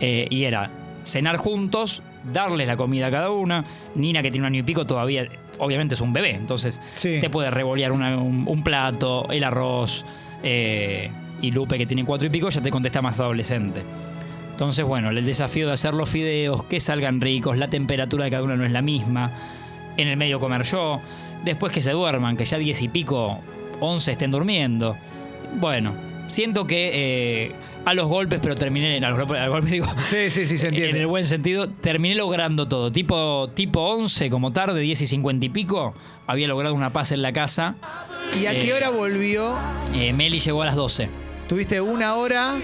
eh, 0.00 0.26
y 0.30 0.44
era 0.44 0.70
cenar 1.04 1.36
juntos, 1.36 2.02
darles 2.32 2.66
la 2.66 2.76
comida 2.78 3.08
a 3.08 3.10
cada 3.10 3.30
una. 3.30 3.62
Nina, 3.94 4.22
que 4.22 4.30
tiene 4.30 4.46
un 4.46 4.52
año 4.54 4.60
y 4.60 4.62
pico, 4.62 4.86
todavía, 4.86 5.28
obviamente 5.58 5.94
es 5.96 6.00
un 6.00 6.14
bebé, 6.14 6.30
entonces 6.30 6.80
Sí. 6.94 7.18
te 7.20 7.28
puede 7.28 7.50
revolear 7.50 7.92
una- 7.92 8.16
un, 8.16 8.44
un 8.48 8.62
plato, 8.62 9.26
el 9.30 9.44
arroz. 9.44 10.04
eh, 10.42 11.10
y 11.42 11.50
Lupe, 11.50 11.76
que 11.78 11.84
tiene 11.86 12.04
cuatro 12.06 12.26
y 12.26 12.30
pico, 12.30 12.48
ya 12.48 12.62
te 12.62 12.70
contesta 12.70 13.02
más 13.02 13.20
adolescente. 13.20 13.82
Entonces, 14.50 14.84
bueno, 14.84 15.10
el 15.10 15.24
desafío 15.26 15.66
de 15.66 15.72
hacer 15.74 15.92
los 15.94 16.08
fideos, 16.08 16.64
que 16.64 16.80
salgan 16.80 17.20
ricos, 17.20 17.56
la 17.58 17.68
temperatura 17.68 18.24
de 18.24 18.30
cada 18.30 18.42
una 18.42 18.56
no 18.56 18.64
es 18.64 18.72
la 18.72 18.80
misma. 18.82 19.30
En 19.96 20.08
el 20.08 20.16
medio 20.16 20.40
comer 20.40 20.62
yo. 20.64 21.00
Después 21.44 21.72
que 21.72 21.80
se 21.80 21.92
duerman, 21.92 22.36
que 22.36 22.44
ya 22.44 22.58
diez 22.58 22.80
y 22.82 22.88
pico, 22.88 23.38
once 23.80 24.12
estén 24.12 24.30
durmiendo. 24.30 24.96
Bueno, 25.60 25.94
siento 26.26 26.66
que 26.66 26.90
eh, 27.46 27.52
a 27.84 27.94
los 27.94 28.08
golpes, 28.08 28.40
pero 28.42 28.54
terminé, 28.54 28.96
a 28.98 29.08
los 29.10 29.18
golpes, 29.18 29.38
a 29.38 29.44
los 29.44 29.52
golpes 29.52 29.70
digo, 29.72 29.86
Sí, 30.08 30.30
sí, 30.30 30.46
sí, 30.46 30.58
se 30.58 30.68
en 30.68 30.96
el 30.96 31.06
buen 31.06 31.26
sentido, 31.26 31.68
terminé 31.68 32.14
logrando 32.14 32.66
todo. 32.66 32.90
Tipo, 32.90 33.50
tipo 33.54 33.80
11, 33.80 34.30
como 34.30 34.52
tarde, 34.52 34.80
10 34.80 35.02
y 35.02 35.06
50 35.06 35.46
y 35.46 35.48
pico, 35.50 35.94
había 36.26 36.48
logrado 36.48 36.74
una 36.74 36.92
paz 36.92 37.12
en 37.12 37.22
la 37.22 37.32
casa. 37.32 37.76
¿Y 38.40 38.46
a 38.46 38.52
qué 38.52 38.70
eh, 38.70 38.74
hora 38.74 38.90
volvió? 38.90 39.56
Eh, 39.94 40.12
Meli 40.12 40.38
llegó 40.38 40.62
a 40.62 40.66
las 40.66 40.76
12. 40.76 41.08
Tuviste 41.48 41.80
una 41.80 42.14
hora 42.14 42.54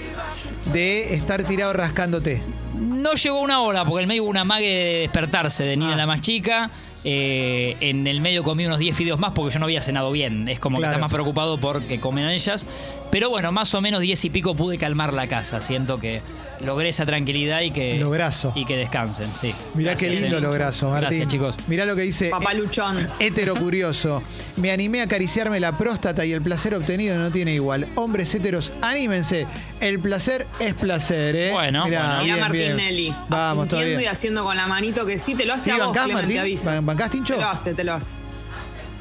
de 0.73 1.15
estar 1.15 1.45
tirado 1.45 1.73
rascándote. 1.75 2.43
No 2.75 3.13
llegó 3.13 3.41
una 3.41 3.61
hora, 3.61 3.85
porque 3.85 3.99
en 3.99 4.03
el 4.05 4.09
medio 4.09 4.23
hubo 4.25 4.31
una 4.31 4.45
mague 4.45 4.67
de 4.67 4.99
despertarse 5.01 5.65
de 5.65 5.77
Nina 5.77 5.93
Ah. 5.93 5.97
la 5.97 6.07
más 6.07 6.23
chica. 6.23 6.71
Eh, 7.05 7.77
en 7.81 8.07
el 8.07 8.21
medio 8.21 8.43
comí 8.43 8.67
unos 8.67 8.79
10 8.79 8.95
fideos 8.97 9.19
más 9.19 9.33
porque 9.33 9.53
yo 9.55 9.59
no 9.59 9.67
había 9.67 9.81
cenado 9.81 10.13
bien. 10.13 10.49
Es 10.49 10.61
como 10.61 10.77
Claro. 10.79 10.91
que 10.93 10.97
está 10.97 11.01
más 11.01 11.13
preocupado 11.13 11.59
porque 11.59 11.99
comen 12.01 12.29
ellas. 12.29 12.67
Pero 13.11 13.29
bueno, 13.29 13.51
más 13.53 13.75
o 13.75 13.81
menos 13.81 14.01
10 14.01 14.25
y 14.27 14.31
pico 14.31 14.55
pude 14.55 14.79
calmar 14.79 15.13
la 15.13 15.27
casa. 15.27 15.61
Siento 15.61 15.99
que 15.99 16.23
logré 16.65 16.91
esa 16.91 17.05
tranquilidad 17.07 17.61
y 17.63 17.73
que. 17.73 17.99
Lograzo. 17.99 18.53
Y 18.55 18.65
que 18.65 18.77
descansen, 18.77 19.33
sí. 19.33 19.53
Mirá 19.75 19.95
qué 19.97 20.11
lindo 20.11 20.39
eh. 20.39 20.41
lograzo, 20.41 20.91
Martín. 20.91 21.09
Gracias, 21.09 21.29
chicos. 21.29 21.57
Mirá 21.67 21.85
lo 21.85 21.97
que 21.97 22.03
dice 22.03 22.31
Papá 22.31 22.55
Luchón. 22.55 23.05
Hétero 23.19 23.57
curioso. 23.57 24.23
Me 24.57 24.71
animé 24.71 25.01
a 25.01 25.05
acariciarme 25.05 25.59
la 25.59 25.77
próstata 25.77 26.25
y 26.25 26.33
el 26.33 26.41
placer 26.43 26.75
obtenido 26.75 27.19
no 27.19 27.33
tiene 27.33 27.53
igual. 27.55 27.87
Hombres 27.97 28.33
héteros, 28.35 28.73
anímense. 28.81 29.47
El 29.81 29.99
placer 29.99 30.47
es 30.61 30.75
placer, 30.75 31.35
¿eh? 31.35 31.51
Bueno, 31.53 31.81
bueno. 31.83 31.97
Mirá 31.97 32.21
bien, 32.21 32.37
bien. 32.53 32.71
Martinelli. 32.77 33.15
Vamos, 33.29 33.67
asintiendo 33.67 33.87
y 33.87 33.89
todavía. 33.91 34.11
haciendo 34.13 34.45
con 34.45 34.57
la 34.57 34.67
manito 34.67 35.05
que 35.07 35.19
sí, 35.19 35.35
te 35.35 35.47
lo 35.47 35.55
hace 35.55 35.65
¿Sí, 35.65 35.71
a 35.71 35.77
vos, 35.79 35.87
bancás, 35.87 36.05
Clemente, 36.05 36.23
Martín? 36.27 36.37
te 36.37 36.41
aviso. 36.41 36.71
¿Ban- 36.71 36.87
¿Bancás, 36.87 37.11
Tincho? 37.11 37.35
Te 37.35 37.41
lo 37.41 37.49
hace, 37.49 37.75
te 37.75 37.83
lo 37.85 37.95
hace. 37.95 38.19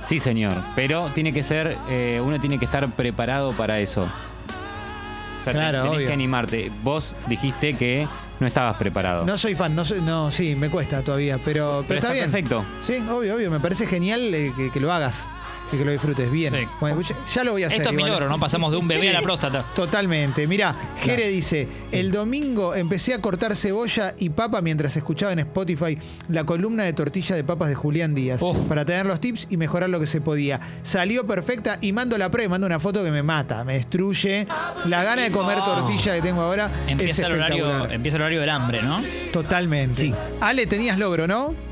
Sí, 0.06 0.20
señor. 0.20 0.54
Pero 0.76 1.10
tiene 1.14 1.34
que 1.34 1.44
ser, 1.44 1.78
eh, 1.90 2.22
uno 2.24 2.40
tiene 2.40 2.58
que 2.58 2.66
estar 2.66 2.90
preparado 2.92 3.52
para 3.54 3.80
eso. 3.80 4.04
O 4.04 5.44
sea, 5.44 5.54
Claro, 5.54 5.82
tenés 5.84 5.98
obvio. 5.98 6.08
que 6.08 6.14
animarte. 6.14 6.72
Vos 6.84 7.16
dijiste 7.28 7.76
que 7.76 8.08
no 8.40 8.48
estabas 8.48 8.78
preparado. 8.78 9.26
No 9.26 9.38
soy 9.38 9.56
fan, 9.56 9.76
no, 9.76 9.84
soy- 9.86 10.02
no 10.02 10.32
sí, 10.32 10.56
me 10.56 10.70
cuesta 10.70 11.02
todavía, 11.02 11.38
pero, 11.44 11.84
pero, 11.86 11.86
Pero 11.88 11.96
está, 12.00 12.08
está 12.08 12.14
bien. 12.14 12.32
perfecto. 12.32 12.66
Sí, 12.82 13.04
obvio, 13.10 13.36
obvio. 13.36 13.52
Me 13.52 13.60
parece 13.60 13.88
genial 13.88 14.22
eh, 14.34 14.54
que, 14.56 14.72
que 14.72 14.80
lo 14.80 14.92
hagas 14.92 15.28
y 15.72 15.78
que 15.78 15.86
lo 15.86 15.92
disfrutes 15.92 16.32
bien. 16.32 16.54
Sí. 16.54 16.68
Bueno, 16.80 17.02
ya, 17.02 17.16
ya 17.34 17.44
lo 17.44 17.52
voy 17.54 17.64
a 17.64 17.68
hacer. 17.68 17.80
Esto 17.80 17.90
es 17.90 17.96
mi 17.96 18.04
igual. 18.04 18.20
logro, 18.20 18.30
¿no? 18.30 18.40
Pasamos 18.40 18.72
de 18.72 18.78
un 18.78 18.88
bebé 18.88 19.10
a 19.10 19.14
la 19.14 19.22
próstata. 19.22 19.66
Totalmente. 19.76 20.48
Mira, 20.48 20.76
Jere 21.02 21.28
dice, 21.28 21.68
el 21.92 22.12
domingo 22.12 22.76
empecé 22.76 23.14
a 23.14 23.22
cortar 23.22 23.56
cebolla 23.56 24.16
y 24.18 24.30
papa 24.30 24.62
mientras 24.62 24.96
escuchaba 24.96 25.34
en 25.34 25.40
Spotify 25.40 25.98
la 26.30 26.44
columna 26.44 26.84
de 26.84 26.94
tortilla 26.94 27.36
de 27.36 27.44
papas 27.44 27.70
de 27.70 27.76
Julián 27.76 28.16
Díaz 28.16 28.42
Uf. 28.42 28.58
para 28.66 28.86
tener 28.86 29.06
los 29.06 29.20
tips 29.20 29.48
y 29.50 29.58
mejorar 29.58 29.90
lo 29.90 30.00
que 30.00 30.08
se 30.08 30.22
podía. 30.22 30.60
Salió 30.82 31.26
perfecta 31.28 31.78
y 31.82 31.92
mando 31.94 32.18
la 32.18 32.30
prueba, 32.30 32.46
y 32.48 32.50
mando 32.50 32.68
una 32.68 32.80
foto 32.80 33.04
que 33.04 33.12
me 33.12 33.24
mata, 33.24 33.64
me 33.64 33.74
destruye. 33.74 34.48
La 34.86 35.04
gana 35.04 35.24
de 35.24 35.32
comer 35.32 35.58
tortilla 35.60 36.16
que 36.16 36.22
tengo 36.22 36.42
ahora 36.42 36.72
es 36.86 36.92
Empieza 36.92 37.28
el, 37.28 37.34
horario, 37.34 37.90
empieza 37.90 38.18
el 38.18 38.24
horario 38.24 38.42
del 38.42 38.50
hambre, 38.50 38.82
¿no? 38.82 39.02
Totalmente. 39.32 39.96
Sí. 39.96 40.14
Ale, 40.42 40.68
tenías 40.68 40.98
logro, 40.98 41.28
¿no? 41.28 41.69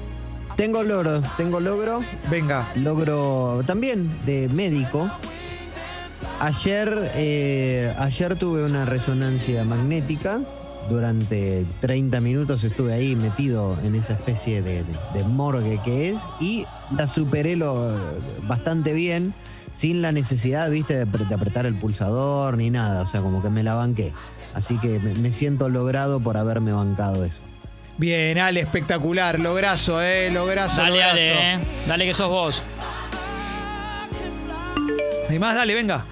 Tengo 0.58 0.84
logro, 0.84 1.22
tengo 1.38 1.60
logro. 1.60 2.02
Venga. 2.30 2.68
Logro 2.76 3.62
también 3.66 4.20
de 4.26 4.50
médico. 4.50 5.10
Ayer, 6.40 7.12
eh, 7.16 7.94
ayer 7.98 8.36
tuve 8.36 8.66
una 8.66 8.84
resonancia 8.86 9.64
magnética. 9.64 10.42
Durante 10.90 11.66
30 11.82 12.22
minutos 12.22 12.64
estuve 12.64 12.94
ahí 12.94 13.16
metido 13.16 13.78
en 13.84 13.94
esa 13.96 14.14
especie 14.14 14.62
de, 14.62 14.84
de- 14.84 14.96
de 15.14 15.24
morgue 15.26 15.80
que 15.84 16.10
es 16.10 16.16
y 16.40 16.66
la 16.98 17.08
superé 17.08 17.56
lo, 17.58 17.96
bastante 18.48 18.94
bien, 18.94 19.34
sin 19.74 20.02
la 20.02 20.12
necesidad, 20.14 20.70
viste, 20.72 20.96
de, 20.96 21.06
apre- 21.06 21.28
de 21.28 21.36
apretar 21.36 21.66
el 21.66 21.76
pulsador 21.76 22.58
ni 22.58 22.70
nada. 22.70 23.02
O 23.02 23.06
sea, 23.06 23.22
como 23.22 23.42
que 23.44 23.50
me 23.50 23.64
la 23.64 23.76
banqué. 23.76 24.14
Así 24.54 24.78
que 24.80 24.98
me, 25.00 25.14
me 25.16 25.34
siento 25.34 25.70
logrado 25.70 26.20
por 26.22 26.38
haberme 26.38 26.72
bancado 26.72 27.26
eso. 27.26 27.42
Bien, 27.98 28.38
Ale, 28.38 28.60
espectacular. 28.60 29.40
Lograzo, 29.40 30.02
eh. 30.02 30.30
Lograzo, 30.32 30.82
Dale, 30.82 30.92
lograzo. 30.92 31.12
Ale, 31.14 31.54
eh. 31.54 31.60
Dale 31.88 32.06
que 32.06 32.14
sos 32.14 32.30
vos. 32.30 32.64
¿Hay 35.30 35.40
más? 35.40 35.56
Dale, 35.56 35.74
venga. 35.74 36.06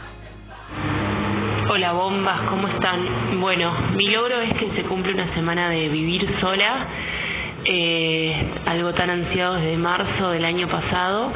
Hola 1.69 1.93
bombas, 1.93 2.49
¿cómo 2.49 2.67
están? 2.67 3.39
Bueno, 3.39 3.91
mi 3.95 4.07
logro 4.07 4.41
es 4.41 4.53
que 4.57 4.71
se 4.75 4.83
cumple 4.83 5.13
una 5.13 5.33
semana 5.33 5.69
de 5.69 5.89
vivir 5.89 6.25
sola, 6.39 6.87
eh, 7.65 8.53
algo 8.65 8.93
tan 8.93 9.09
ansiado 9.09 9.55
desde 9.55 9.77
marzo 9.77 10.29
del 10.31 10.45
año 10.45 10.67
pasado. 10.69 11.33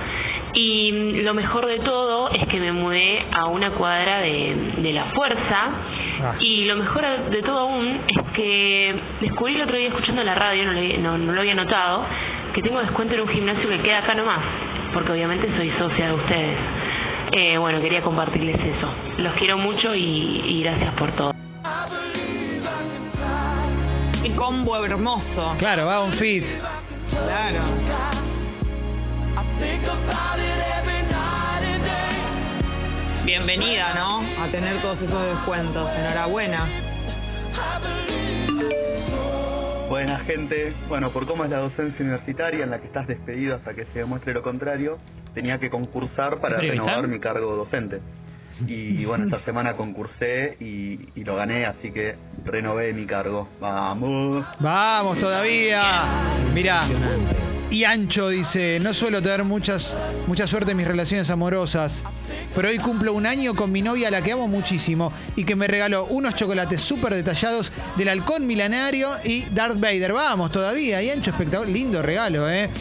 Y 0.56 0.92
lo 1.22 1.34
mejor 1.36 1.68
de 1.68 1.80
todo 1.80 2.32
es 2.32 2.48
que 2.48 2.60
me 2.60 2.72
mudé 2.72 3.26
a 3.32 3.46
una 3.46 3.72
cuadra 3.72 4.20
de, 4.22 4.74
de 4.78 4.94
la 4.94 5.06
fuerza. 5.06 5.72
Ah. 6.22 6.34
Y 6.40 6.66
lo 6.66 6.76
mejor 6.76 7.30
de 7.30 7.42
todo 7.42 7.60
aún 7.60 8.02
es 8.08 8.24
que 8.34 8.96
descubrí 9.22 9.56
el 9.56 9.62
otro 9.64 9.78
día 9.78 9.88
escuchando 9.90 10.24
la 10.24 10.36
radio, 10.36 10.66
no, 10.66 10.74
lo- 10.74 10.98
no- 11.00 11.18
no 11.18 11.32
lo 11.34 11.42
había 11.42 11.56
notado, 11.56 12.06
que 12.54 12.62
tengo 12.62 12.80
descuento 12.80 13.14
en 13.16 13.22
un 13.22 13.28
gimnasio 13.30 13.70
que 13.70 13.80
queda 13.82 14.00
acá 14.00 14.16
nomás, 14.16 14.44
porque 14.94 15.12
obviamente 15.12 15.48
soy 15.56 15.72
socia 15.78 16.08
de 16.08 16.14
ustedes. 16.14 16.58
Eh, 17.38 17.58
bueno, 17.58 17.80
quería 17.80 18.02
compartirles 18.02 18.56
eso. 18.60 18.92
Los 19.20 19.34
quiero 19.36 19.58
mucho 19.58 19.94
y, 19.96 20.02
y 20.46 20.64
gracias 20.64 20.94
por 20.96 21.12
todo. 21.16 21.32
Qué 24.24 24.36
combo 24.36 24.84
hermoso. 24.84 25.56
Claro, 25.60 25.86
va 25.86 26.04
un 26.04 26.12
fit. 26.12 26.44
Claro. 27.10 27.62
Bienvenida, 33.30 33.94
¿no? 33.94 34.22
A 34.44 34.48
tener 34.48 34.82
todos 34.82 35.04
esos 35.04 35.24
descuentos. 35.24 35.94
Enhorabuena. 35.94 36.66
Buena 39.88 40.18
gente, 40.22 40.74
bueno, 40.88 41.12
por 41.12 41.28
cómo 41.28 41.46
es 41.46 41.52
la 41.52 41.60
docencia 41.60 42.04
universitaria 42.04 42.64
en 42.64 42.72
la 42.72 42.80
que 42.80 42.88
estás 42.88 43.06
despedido 43.06 43.56
hasta 43.56 43.76
que 43.76 43.86
se 43.86 44.00
demuestre 44.00 44.34
lo 44.34 44.42
contrario, 44.42 44.98
tenía 45.36 45.60
que 45.60 45.70
concursar 45.70 46.40
para 46.40 46.58
renovar 46.58 47.08
mi 47.08 47.20
cargo 47.20 47.56
docente. 47.56 48.02
Y 48.68 49.06
bueno, 49.06 49.26
esta 49.26 49.38
semana 49.38 49.74
concursé 49.74 50.58
y, 50.60 51.00
y 51.16 51.24
lo 51.24 51.36
gané, 51.36 51.66
así 51.66 51.92
que 51.92 52.16
renové 52.46 52.94
mi 52.94 53.06
cargo. 53.06 53.48
Vamos. 53.60 54.46
Vamos 54.60 55.18
todavía. 55.18 55.82
Mirá. 56.54 56.84
Y 57.72 57.84
Ancho 57.84 58.30
dice, 58.30 58.80
no 58.82 58.94
suelo 58.94 59.22
tener 59.22 59.44
muchas, 59.44 59.96
mucha 60.26 60.48
suerte 60.48 60.72
en 60.72 60.78
mis 60.78 60.88
relaciones 60.88 61.30
amorosas, 61.30 62.04
pero 62.56 62.68
hoy 62.68 62.80
cumplo 62.80 63.14
un 63.14 63.28
año 63.28 63.54
con 63.54 63.72
mi 63.72 63.84
novia, 63.84 64.08
a 64.08 64.12
la 64.12 64.24
que 64.24 64.32
amo 64.32 64.48
muchísimo, 64.48 65.14
y 65.36 65.44
que 65.44 65.56
me 65.56 65.68
regaló 65.68 66.06
unos 66.06 66.34
chocolates 66.34 66.82
súper 66.82 67.14
detallados 67.14 67.72
del 67.96 68.10
halcón 68.10 68.48
milenario 68.48 69.10
y 69.24 69.44
Darth 69.52 69.80
Vader. 69.80 70.14
Vamos 70.14 70.52
todavía. 70.52 71.04
Y 71.04 71.12
Ancho, 71.12 71.30
espectacular. 71.30 71.72
Lindo 71.72 72.02
regalo, 72.02 72.50
¿eh? 72.50 72.72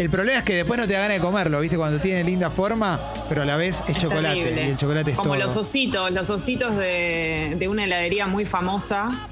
El 0.00 0.08
problema 0.08 0.38
es 0.38 0.44
que 0.44 0.54
después 0.54 0.80
no 0.80 0.86
te 0.86 0.94
da 0.94 1.00
ganas 1.00 1.18
de 1.18 1.20
comerlo, 1.20 1.60
¿viste? 1.60 1.76
Cuando 1.76 1.98
tiene 2.00 2.24
linda 2.24 2.50
forma, 2.50 2.98
pero 3.28 3.42
a 3.42 3.44
la 3.44 3.56
vez 3.58 3.82
es, 3.86 3.96
Es 3.96 4.02
chocolate. 4.02 4.34
terrible. 4.40 4.66
Y 4.66 4.70
el 4.70 4.76
chocolate 4.78 5.10
es 5.10 5.16
Como 5.18 5.34
todo. 5.34 5.44
los 5.44 5.56
ositos, 5.56 6.10
los 6.10 6.30
ositos 6.30 6.74
de, 6.74 7.54
de 7.58 7.68
una 7.68 7.84
heladería 7.84 8.26
muy 8.26 8.46
famosa, 8.46 9.28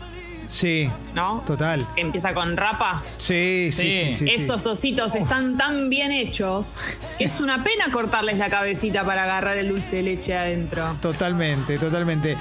Sí, 0.46 0.90
¿no? 1.14 1.42
total. 1.46 1.86
Que 1.94 2.00
empieza 2.02 2.32
con 2.34 2.56
rapa. 2.56 3.02
Sí, 3.18 3.70
sí, 3.72 3.82
sí. 3.82 3.82
Sí. 3.82 4.12
sí, 4.14 4.28
sí. 4.28 4.34
Esos 4.34 4.64
ositos 4.66 5.14
están 5.14 5.56
tan 5.58 5.88
bien 5.90 6.10
hechos 6.10 6.80
que 7.18 7.24
es 7.24 7.40
una 7.40 7.62
pena 7.64 7.90
cortarles 7.92 8.36
la 8.38 8.48
cabecita 8.50 9.04
para 9.04 9.24
agarrar 9.24 9.56
el 9.58 9.68
dulce 9.68 9.96
de 9.96 10.02
leche 10.04 10.34
adentro. 10.36 10.96
Totalmente, 11.02 11.78
totalmente. 11.78 12.34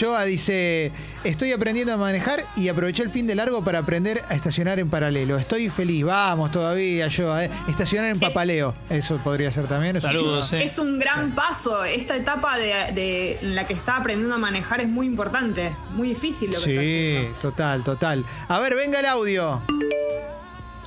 Joa 0.00 0.24
dice, 0.24 0.90
estoy 1.24 1.52
aprendiendo 1.52 1.92
a 1.92 1.96
manejar 1.96 2.44
y 2.56 2.68
aproveché 2.68 3.02
el 3.02 3.10
fin 3.10 3.26
de 3.26 3.34
largo 3.34 3.62
para 3.62 3.80
aprender 3.80 4.22
a 4.28 4.34
estacionar 4.34 4.78
en 4.78 4.88
paralelo. 4.90 5.36
Estoy 5.38 5.68
feliz, 5.68 6.04
vamos 6.04 6.50
todavía, 6.50 7.08
Joa. 7.14 7.44
¿eh? 7.44 7.50
Estacionar 7.68 8.10
en 8.10 8.18
papaleo, 8.20 8.74
eso 8.88 9.18
podría 9.18 9.50
ser 9.50 9.66
también. 9.66 10.00
Saludos, 10.00 10.52
es 10.52 10.60
eh. 10.60 10.64
Es 10.64 10.78
un 10.78 10.98
gran 10.98 11.34
paso. 11.34 11.84
Esta 11.84 12.16
etapa 12.16 12.56
de, 12.58 12.92
de- 12.94 13.38
en 13.42 13.54
la 13.54 13.66
que 13.66 13.74
está 13.74 13.96
aprendiendo 13.96 14.34
a 14.34 14.38
manejar 14.38 14.80
es 14.80 14.88
muy 14.88 15.06
importante. 15.06 15.72
Muy 15.94 16.08
difícil 16.10 16.50
lo 16.50 16.54
que 16.54 16.70
está 16.70 16.70
Sí, 16.82 17.16
haciendo. 17.16 17.38
total, 17.38 17.84
total. 17.84 18.24
A 18.48 18.60
ver, 18.60 18.74
venga 18.74 19.00
el 19.00 19.06
audio. 19.06 19.60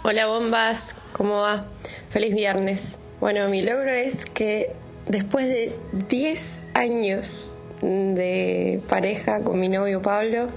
Hola 0.04 0.26
bombas, 0.28 0.80
¿cómo 1.14 1.42
va? 1.42 1.66
Feliz 2.12 2.34
viernes. 2.36 2.82
Bueno, 3.20 3.48
mi 3.50 3.62
logro 3.62 3.90
es 3.90 4.16
que 4.34 4.74
después 5.08 5.46
de 5.48 5.76
10 6.10 6.40
años 6.74 7.26
de 7.84 8.82
pareja 8.88 9.44
con 9.44 9.60
mi 9.60 9.70
novio 9.70 10.02
Pablo, 10.02 10.48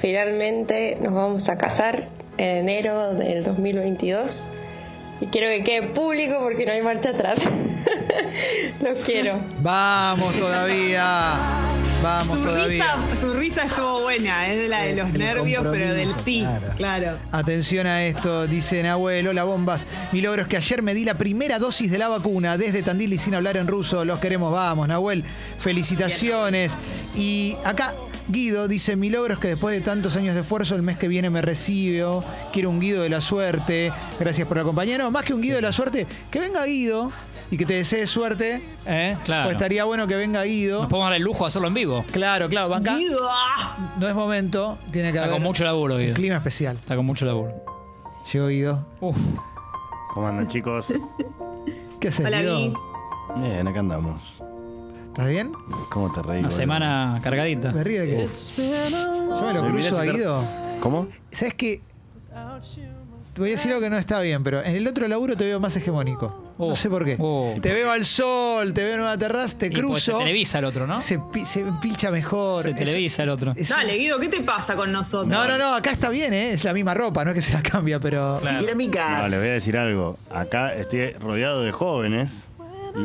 finalmente 0.00 0.96
nos 1.00 1.12
vamos 1.12 1.48
a 1.48 1.56
casar 1.58 2.08
en 2.38 2.68
enero 2.68 3.14
del 3.14 3.44
2022. 3.44 4.48
Y 5.20 5.26
quiero 5.26 5.48
que 5.48 5.64
quede 5.64 5.88
público 5.88 6.38
porque 6.40 6.64
no 6.64 6.72
hay 6.72 6.82
marcha 6.82 7.10
atrás. 7.10 7.38
Los 8.80 9.04
quiero. 9.04 9.40
Vamos 9.60 10.32
todavía. 10.36 11.67
Vamos 12.02 12.36
Su 12.36 12.42
todavía. 12.44 12.66
risa, 12.68 13.20
su 13.20 13.32
risa 13.34 13.64
estuvo 13.64 14.02
buena, 14.02 14.46
es 14.48 14.56
de 14.56 14.68
la 14.68 14.82
de 14.82 14.90
El- 14.92 14.96
los 14.98 15.08
el 15.10 15.18
nervios, 15.18 15.66
pero 15.68 15.92
del 15.94 16.14
sí. 16.14 16.40
claro. 16.40 16.68
Claro. 16.76 17.18
Atención 17.32 17.86
a 17.88 18.04
esto, 18.04 18.46
dice 18.46 18.82
Nahuel, 18.84 19.26
hola 19.26 19.42
bombas. 19.42 19.84
Mi 20.12 20.20
logro 20.20 20.42
es 20.42 20.48
que 20.48 20.56
ayer 20.56 20.80
me 20.82 20.94
di 20.94 21.04
la 21.04 21.14
primera 21.14 21.58
dosis 21.58 21.90
de 21.90 21.98
la 21.98 22.06
vacuna 22.08 22.56
desde 22.56 22.82
Tandil 22.84 23.12
y 23.12 23.18
sin 23.18 23.34
hablar 23.34 23.56
en 23.56 23.66
ruso. 23.66 24.04
Los 24.04 24.20
queremos, 24.20 24.52
vamos, 24.52 24.86
Nahuel. 24.86 25.24
Felicitaciones. 25.58 26.76
Y 27.16 27.56
acá 27.64 27.94
Guido 28.28 28.68
dice, 28.68 28.94
mi 28.94 29.10
logro 29.10 29.34
es 29.34 29.40
que 29.40 29.48
después 29.48 29.74
de 29.74 29.80
tantos 29.80 30.14
años 30.16 30.34
de 30.36 30.42
esfuerzo, 30.42 30.76
el 30.76 30.82
mes 30.82 30.98
que 30.98 31.08
viene 31.08 31.30
me 31.30 31.42
recibo. 31.42 32.22
Quiero 32.52 32.70
un 32.70 32.78
Guido 32.78 33.02
de 33.02 33.08
la 33.08 33.20
suerte. 33.20 33.90
Gracias 34.20 34.46
por 34.46 34.58
acompañarnos. 34.60 35.10
Más 35.10 35.24
que 35.24 35.34
un 35.34 35.40
Guido 35.42 35.56
de 35.56 35.62
la 35.62 35.72
suerte, 35.72 36.06
que 36.30 36.38
venga 36.38 36.64
Guido 36.64 37.10
y 37.50 37.56
que 37.56 37.64
te 37.66 37.74
desee 37.74 38.06
suerte. 38.06 38.62
¿eh? 38.86 39.16
Claro. 39.24 39.44
Pues 39.44 39.56
estaría 39.56 39.84
bueno 39.84 40.06
que 40.06 40.16
venga 40.16 40.42
Guido. 40.44 40.80
Nos 40.80 40.88
podemos 40.88 41.08
dar 41.08 41.16
el 41.16 41.22
lujo 41.22 41.44
de 41.44 41.48
hacerlo 41.48 41.68
en 41.68 41.74
vivo. 41.74 42.04
Claro, 42.12 42.48
claro, 42.48 42.68
banca. 42.68 42.96
Guido, 42.96 43.20
ah. 43.30 43.94
No 43.98 44.08
es 44.08 44.14
momento, 44.14 44.78
tiene 44.92 45.08
que 45.12 45.18
Está 45.18 45.22
haber 45.24 45.34
con 45.34 45.42
mucho 45.42 45.64
laburo, 45.64 45.96
Guido. 45.98 46.14
clima 46.14 46.36
especial. 46.36 46.76
Está 46.76 46.96
con 46.96 47.06
mucho 47.06 47.24
laburo. 47.24 47.52
Llegó 48.32 48.48
Guido. 48.48 48.86
Uf, 49.00 49.16
¿Cómo 50.14 50.26
andan 50.26 50.48
chicos? 50.48 50.92
¿Qué 52.00 52.08
haces, 52.08 52.26
Hola, 52.26 52.40
Guido? 52.40 52.58
Gui. 52.58 52.74
Bien, 53.42 53.66
acá 53.68 53.80
andamos. 53.80 54.34
¿Estás 55.08 55.28
bien? 55.30 55.52
¿Cómo 55.90 56.12
te 56.12 56.22
reí? 56.22 56.38
una 56.40 56.48
boludo? 56.48 56.50
semana 56.50 57.18
cargadita. 57.22 57.72
¿Me 57.72 57.82
río 57.82 58.02
de? 58.02 58.28
Yo 58.56 59.42
me 59.46 59.54
lo 59.54 59.66
cruzo 59.66 59.98
a 59.98 60.04
Guido. 60.04 60.44
¿Cómo? 60.80 61.08
¿Sabes 61.30 61.54
qué? 61.54 61.80
Te 63.38 63.42
voy 63.42 63.50
a 63.50 63.54
decir 63.54 63.70
algo 63.70 63.80
que 63.84 63.88
no 63.90 63.96
está 63.96 64.20
bien, 64.20 64.42
pero 64.42 64.64
en 64.64 64.74
el 64.74 64.84
otro 64.88 65.06
laburo 65.06 65.36
te 65.36 65.44
veo 65.44 65.60
más 65.60 65.76
hegemónico. 65.76 66.54
no 66.58 66.64
Oh, 66.66 66.74
sé 66.74 66.90
por 66.90 67.04
qué. 67.04 67.14
oh. 67.20 67.54
Te 67.62 67.72
veo 67.72 67.88
al 67.92 68.04
sol, 68.04 68.74
te 68.74 68.82
veo 68.82 68.94
en 68.96 69.00
una 69.02 69.16
terraza, 69.16 69.56
te 69.56 69.68
Y 69.68 69.70
cruzo. 69.70 70.00
se 70.18 70.18
televisa 70.24 70.58
el 70.58 70.64
otro, 70.64 70.88
¿no? 70.88 71.00
Se, 71.00 71.20
pi- 71.32 71.46
se 71.46 71.64
pilcha 71.80 72.10
mejor. 72.10 72.64
Se 72.64 72.70
Es- 72.70 72.76
televisa 72.76 73.22
el 73.22 73.28
otro. 73.28 73.52
es- 73.54 73.68
Dale, 73.68 73.94
Guido, 73.96 74.18
¿qué 74.18 74.26
te 74.28 74.42
pasa 74.42 74.74
con 74.74 74.90
nosotros? 74.90 75.28
No, 75.32 75.46
no, 75.46 75.56
no, 75.56 75.72
acá 75.76 75.92
está 75.92 76.08
bien, 76.10 76.32
¿eh? 76.34 76.50
Es 76.50 76.64
la 76.64 76.72
misma 76.72 76.94
ropa, 76.94 77.24
no 77.24 77.30
es 77.30 77.36
que 77.36 77.42
se 77.42 77.52
la 77.52 77.62
cambia, 77.62 78.00
pero. 78.00 78.38
Claro. 78.40 78.60
No, 78.60 79.28
les 79.28 79.38
voy 79.38 79.48
a 79.48 79.52
decir 79.52 79.78
algo. 79.78 80.18
Acá 80.32 80.74
estoy 80.74 81.12
rodeado 81.12 81.62
de 81.62 81.70
jóvenes 81.70 82.48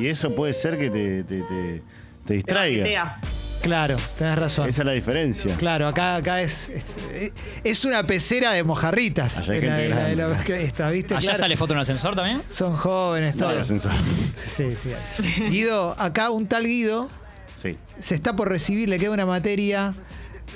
y 0.01 0.07
eso 0.07 0.33
puede 0.33 0.53
ser 0.53 0.79
que 0.79 0.89
te, 0.89 1.23
te, 1.23 1.41
te- 1.41 1.43
te 1.43 1.81
Te 2.25 2.33
distraiga. 2.33 3.17
Claro, 3.63 3.95
tenés 4.17 4.37
razón. 4.37 4.67
Esa 4.69 4.81
es 4.81 4.85
la 4.85 4.91
diferencia. 4.91 5.55
Claro, 5.55 5.87
acá, 5.87 6.17
acá 6.17 6.41
es, 6.41 6.69
es. 6.69 7.31
es 7.63 7.85
una 7.85 8.05
pecera 8.05 8.51
de 8.51 8.63
mojarritas. 8.63 9.37
Allá 9.39 9.53
hay 9.53 9.59
Es 9.59 9.63
la- 9.65 9.75
gente 9.77 9.89
la- 9.89 9.95
la- 9.95 10.01
grande. 10.15 10.37
la- 10.37 10.43
que 10.43 10.63
esta, 10.63 10.89
¿viste? 10.91 11.15
¿Allá 11.15 11.21
Claro. 11.27 11.39
sale 11.39 11.57
foto 11.57 11.73
en 11.73 11.77
el 11.79 11.81
ascensor 11.83 12.13
también? 12.15 12.41
Son 12.49 12.75
jóvenes, 12.75 13.37
No, 13.37 13.47
ascensor. 13.47 13.93
Sí, 14.35 14.75
sí. 14.75 14.91
Guido, 15.49 15.95
acá 15.97 16.29
un 16.29 16.45
tal 16.47 16.65
Guido 16.65 17.09
Sí. 17.61 17.77
se 17.99 18.15
está 18.15 18.35
por 18.35 18.49
recibir, 18.49 18.89
le 18.89 18.99
queda 18.99 19.11
una 19.11 19.25
materia. 19.25 19.95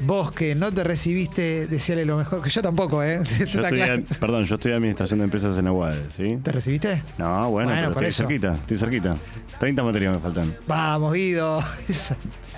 Vos 0.01 0.31
que 0.31 0.53
no 0.53 0.71
te 0.71 0.83
recibiste, 0.83 1.65
decíale 1.67 2.05
lo 2.05 2.17
mejor. 2.17 2.41
Que 2.43 2.49
yo 2.49 2.61
tampoco, 2.61 3.01
¿eh? 3.03 3.19
Yo 3.39 3.45
Está 3.45 3.61
estudié, 3.61 3.83
claro. 3.83 4.03
perdón, 4.19 4.43
yo 4.45 4.55
estudié 4.55 4.75
administración 4.75 5.19
de 5.19 5.23
empresas 5.25 5.57
en 5.57 5.65
la 5.65 5.71
UAD, 5.71 5.95
¿sí? 6.15 6.37
¿Te 6.43 6.51
recibiste? 6.51 7.01
No, 7.17 7.49
bueno, 7.49 7.69
Bueno, 7.69 7.81
pero 7.81 7.93
por 7.93 8.03
estoy 8.03 8.09
eso. 8.09 8.23
cerquita, 8.29 8.53
estoy 8.55 8.77
cerquita. 8.77 9.17
30 9.59 9.83
materias 9.83 10.13
me 10.13 10.19
faltan. 10.19 10.55
Vamos, 10.67 11.13
Guido. 11.13 11.63
Es 11.89 12.13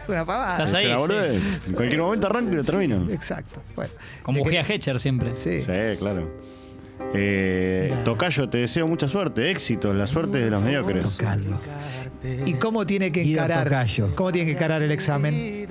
una 0.10 0.26
pavada. 0.26 0.52
Estás 0.64 0.74
ahí. 0.74 0.92
En 1.68 1.74
cualquier 1.74 2.02
momento 2.02 2.28
arranco 2.28 2.52
y 2.52 2.56
lo 2.56 2.64
termino. 2.64 3.10
Exacto. 3.10 3.62
Bueno. 3.76 3.92
Con 4.22 4.36
bujía 4.36 4.64
que- 4.66 4.76
Hecher 4.76 5.00
siempre. 5.00 5.34
Sí. 5.34 5.62
Sí, 5.62 5.98
claro. 5.98 6.30
Eh, 7.14 7.96
Tocayo, 8.04 8.50
te 8.50 8.58
deseo 8.58 8.86
mucha 8.86 9.08
suerte, 9.08 9.50
éxitos, 9.50 9.96
la 9.96 10.06
suerte 10.08 10.40
de 10.40 10.50
los 10.52 10.62
mediocres. 10.62 11.18
¿Y 12.46 12.54
cómo 12.56 12.86
tiene 12.86 13.12
que 13.14 13.22
encarar? 13.22 13.64
Tocayo. 13.64 14.14
¿Cómo 14.16 14.32
tiene 14.34 14.48
que 14.48 14.58
encarar 14.58 14.84
el 14.84 14.92
examen? 14.92 15.66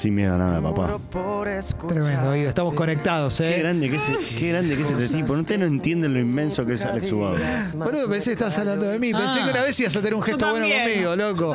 Sin 0.00 0.14
miedo 0.14 0.34
a 0.34 0.38
nada, 0.38 0.62
papá. 0.62 0.98
Tremendo, 1.88 2.32
Guido. 2.32 2.48
Estamos 2.48 2.72
conectados, 2.74 3.36
Qué 3.36 3.56
¿eh? 3.56 3.58
grande 3.58 3.90
que 3.90 3.96
es, 3.96 4.36
qué 4.38 4.48
grande 4.52 4.74
que 4.74 4.82
es 4.82 4.90
este 4.90 5.16
tipo. 5.18 5.34
Ustedes 5.34 5.60
no 5.60 5.66
entienden 5.66 6.14
lo 6.14 6.18
inmenso 6.20 6.64
que 6.64 6.72
es 6.74 6.84
Alex 6.86 7.12
Ubago. 7.12 7.36
Boludo, 7.74 8.08
pensé 8.08 8.30
que 8.30 8.32
estabas 8.32 8.58
hablando 8.58 8.86
de 8.86 8.98
mí. 8.98 9.12
Pensé 9.12 9.40
Ah. 9.40 9.44
que 9.44 9.50
una 9.50 9.62
vez 9.62 9.78
ibas 9.78 9.94
a 9.96 9.98
tener 10.00 10.14
un 10.14 10.22
gesto 10.22 10.48
bueno 10.50 10.66
conmigo, 10.66 11.16
loco. 11.16 11.54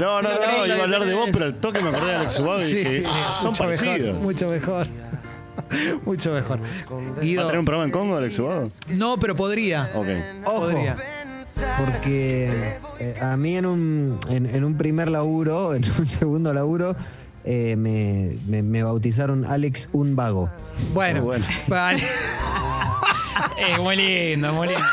No, 0.00 0.20
no, 0.22 0.28
no, 0.28 0.66
iba 0.66 0.74
a 0.76 0.82
hablar 0.82 1.04
de 1.04 1.14
vos, 1.14 1.28
pero 1.32 1.44
al 1.44 1.54
toque 1.54 1.80
me 1.80 1.90
acordé 1.90 2.06
de 2.10 2.16
Alex 2.16 2.40
Ubago 2.40 2.58
y 2.58 2.62
Sí, 2.64 2.76
dije, 2.78 3.02
son 3.40 3.50
mucho 3.50 3.64
mejor, 3.66 3.86
parecidos. 3.86 4.16
mucho 4.22 4.48
mejor. 4.48 4.86
Mucho 6.04 6.32
mejor. 6.32 6.60
¿Va 6.60 7.18
a 7.18 7.20
Guido, 7.22 7.42
tener 7.46 7.58
un 7.58 7.64
programa 7.64 7.86
en 7.86 7.90
Congo, 7.90 8.16
Alex 8.16 8.38
Ubago? 8.38 8.64
no, 8.90 9.16
pero 9.18 9.34
podría. 9.34 9.90
Ok. 9.94 10.06
Ojo, 10.44 10.60
Podría. 10.70 10.96
porque 11.78 12.78
eh, 13.00 13.14
a 13.20 13.36
mí 13.36 13.56
en 13.56 13.66
un, 13.66 14.18
en, 14.28 14.46
en 14.46 14.64
un 14.64 14.76
primer 14.76 15.08
laburo, 15.08 15.74
en 15.74 15.82
un 15.98 16.06
segundo 16.06 16.52
laburo, 16.52 16.94
eh, 17.46 17.76
me, 17.76 18.36
me- 18.46 18.62
me 18.62 18.82
bautizaron 18.82 19.44
Alex 19.44 19.88
Un 19.92 20.16
Vago. 20.16 20.50
Bueno, 20.92 21.22
Bueno. 21.22 21.44
vale. 21.68 22.02
Es 23.58 23.78
muy 23.80 23.96
lindo, 23.96 24.52
muy 24.52 24.68
lindo. 24.68 24.82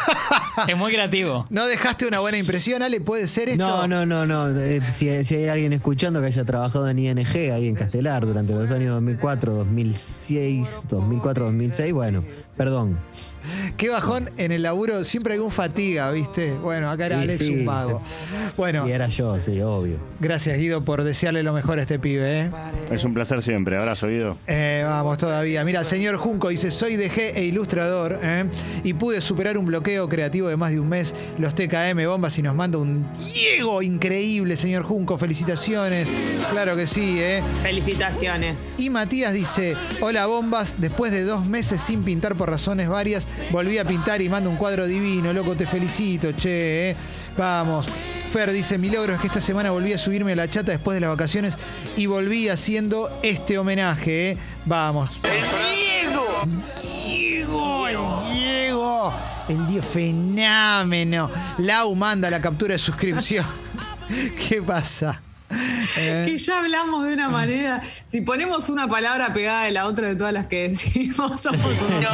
Es 0.68 0.78
muy 0.78 0.94
creativo. 0.94 1.48
¿No 1.50 1.66
dejaste 1.66 2.08
una 2.08 2.20
buena 2.20 2.38
impresión, 2.38 2.84
Ale? 2.84 3.02
¿Puede 3.02 3.28
ser 3.28 3.50
esto? 3.50 3.66
No, 3.66 3.88
no, 3.88 4.06
no, 4.06 4.28
no. 4.28 4.50
eh, 4.56 4.82
si, 4.82 5.26
si 5.26 5.36
hay 5.36 5.48
alguien 5.48 5.74
escuchando 5.74 6.22
que 6.22 6.28
haya 6.28 6.46
trabajado 6.46 6.88
en 6.88 7.00
ING 7.00 7.28
ahí 7.52 7.68
en 7.68 7.74
Castelar 7.76 8.24
durante 8.24 8.54
los 8.54 8.70
años 8.70 8.92
2004, 8.92 9.52
2006, 9.52 10.82
2004, 10.90 11.46
2006, 11.46 11.92
bueno, 11.94 12.24
perdón. 12.56 13.00
Qué 13.76 13.90
bajón 13.90 14.30
en 14.38 14.54
el 14.54 14.62
laburo. 14.64 15.04
Siempre 15.04 15.34
hay 15.34 15.40
un 15.42 15.52
fatiga, 15.52 16.10
¿viste? 16.12 16.54
Bueno, 16.54 16.90
acá 16.90 17.08
era 17.08 17.18
Sí, 17.18 17.24
Alex 17.24 17.46
sí. 17.46 17.54
un 17.56 17.66
vago. 17.66 18.02
Bueno, 18.56 18.88
Y 18.88 18.92
era 18.92 19.08
yo, 19.08 19.38
sí, 19.42 19.60
obvio. 19.60 19.98
gracias 20.22 20.58
Guido 20.60 20.86
por 20.86 21.04
desearle 21.04 21.44
lo 21.44 21.52
mejor 21.52 21.80
a 21.80 21.82
este 21.82 22.00
pibe, 22.00 22.42
¿eh? 22.44 22.52
Es 22.90 23.04
un 23.04 23.14
placer 23.14 23.42
siempre. 23.42 23.76
Abrazo, 23.78 24.08
Guido. 24.08 24.38
Eh, 24.48 24.84
vamos 24.86 25.18
todavía. 25.18 25.66
Mira, 25.66 25.84
señor 25.84 26.16
Junco 26.18 26.50
dice, 26.50 26.72
soy 26.72 26.96
DG 26.96 27.36
e 27.36 27.44
ilustrador 27.44 28.20
¿eh? 28.22 28.46
Y 28.84 28.94
pude 28.94 29.22
superar 29.22 29.58
un 29.58 29.66
bloqueo 29.66 30.08
creativo 30.10 30.48
de 30.48 30.58
más 30.58 30.72
de 30.72 30.80
un 30.80 30.90
mes. 30.90 31.16
Los 31.38 31.56
TKM 31.56 32.06
bombas 32.08 32.38
y 32.38 32.42
nos 32.42 32.56
manda 32.56 32.78
un 32.78 33.08
Diego 33.34 33.82
increíble, 33.82 34.58
señor 34.58 34.84
Junco. 34.84 35.18
Felicitaciones. 35.18 36.08
Claro 36.52 36.76
que 36.76 36.88
sí, 36.88 37.20
¿eh? 37.20 37.44
Felicitaciones. 37.62 38.76
Y 38.78 38.90
Matías 38.90 39.34
dice, 39.34 39.76
hola 40.02 40.26
bombas, 40.26 40.76
después 40.78 41.12
de 41.12 41.24
dos 41.24 41.46
meses 41.46 41.82
sin 41.82 42.04
pintar 42.04 42.36
por 42.36 42.50
razones 42.50 42.90
varias, 42.90 43.28
volví 43.52 43.78
a 43.78 43.86
pintar 43.86 44.22
y 44.22 44.30
mando 44.30 44.50
un 44.50 44.58
cuadro 44.58 44.86
divino, 44.86 45.34
loco, 45.34 45.56
te 45.56 45.68
felicito, 45.68 46.32
che, 46.34 46.92
¿eh? 46.92 46.96
vamos. 47.38 47.88
Fer 48.32 48.52
dice, 48.52 48.80
mi 48.80 48.90
logro 48.90 49.14
es 49.14 49.20
que 49.20 49.28
esta 49.28 49.42
semana 49.42 49.70
volví 49.70 49.94
a 49.94 49.98
subirme 50.00 50.32
a 50.32 50.36
la 50.36 50.48
chata 50.48 50.72
después 50.72 50.96
de 50.96 51.02
las 51.02 51.12
vacaciones 51.12 51.56
y 51.96 52.08
volví 52.08 52.50
haciendo 52.50 53.12
este 53.22 53.60
homenaje, 53.60 54.32
¿eh? 54.32 54.38
vamos. 54.66 55.20
¡El 55.24 56.08
Diego! 56.08 56.26
¡Diego! 57.06 58.33
¡El 59.48 59.68
Diego, 59.68 59.86
fenómeno. 59.86 61.30
Lau 61.58 61.96
manda 61.96 62.30
la 62.30 62.42
captura 62.42 62.74
de 62.74 62.80
suscripción. 62.80 63.46
¿Qué 64.50 64.62
pasa? 64.62 65.22
Eh, 65.98 66.24
Que 66.28 66.38
ya 66.38 66.60
hablamos 66.60 67.06
de 67.06 67.14
una 67.14 67.30
manera. 67.30 67.82
Si 68.08 68.22
ponemos 68.22 68.70
una 68.70 68.88
palabra 68.88 69.34
pegada 69.34 69.66
de 69.66 69.72
la 69.72 69.86
otra 69.86 70.08
de 70.08 70.16
todas 70.16 70.34
las 70.34 70.46
que 70.46 70.70
decimos, 70.70 71.42
somos 71.42 71.82
unos 71.82 72.06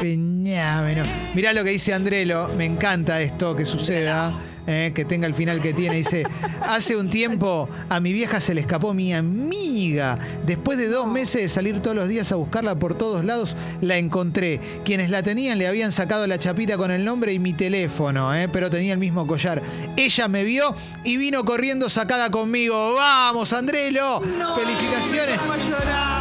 Fenómeno. 0.00 1.04
Mirá 1.34 1.52
lo 1.52 1.64
que 1.64 1.70
dice 1.70 1.92
Andrelo, 1.92 2.48
me 2.56 2.64
encanta 2.64 3.20
esto 3.20 3.54
que 3.56 3.66
suceda. 3.66 4.32
Eh, 4.70 4.92
que 4.94 5.04
tenga 5.04 5.26
el 5.26 5.34
final 5.34 5.60
que 5.60 5.74
tiene. 5.74 5.96
Dice, 5.96 6.22
hace 6.68 6.96
un 6.96 7.10
tiempo 7.10 7.68
a 7.88 7.98
mi 7.98 8.12
vieja 8.12 8.40
se 8.40 8.54
le 8.54 8.60
escapó 8.60 8.94
mi 8.94 9.12
amiga. 9.12 10.18
Después 10.46 10.78
de 10.78 10.88
dos 10.88 11.06
meses 11.08 11.42
de 11.42 11.48
salir 11.48 11.80
todos 11.80 11.96
los 11.96 12.08
días 12.08 12.30
a 12.30 12.36
buscarla 12.36 12.78
por 12.78 12.96
todos 12.96 13.24
lados, 13.24 13.56
la 13.80 13.96
encontré. 13.96 14.60
Quienes 14.84 15.10
la 15.10 15.22
tenían 15.24 15.58
le 15.58 15.66
habían 15.66 15.90
sacado 15.90 16.26
la 16.26 16.38
chapita 16.38 16.76
con 16.76 16.92
el 16.92 17.04
nombre 17.04 17.32
y 17.32 17.40
mi 17.40 17.52
teléfono, 17.52 18.32
eh, 18.34 18.48
pero 18.48 18.70
tenía 18.70 18.92
el 18.92 18.98
mismo 18.98 19.26
collar. 19.26 19.60
Ella 19.96 20.28
me 20.28 20.44
vio 20.44 20.74
y 21.02 21.16
vino 21.16 21.44
corriendo 21.44 21.88
sacada 21.88 22.30
conmigo. 22.30 22.94
¡Vamos, 22.94 23.52
Andrelo! 23.52 24.20
¡Felicitaciones! 24.56 25.40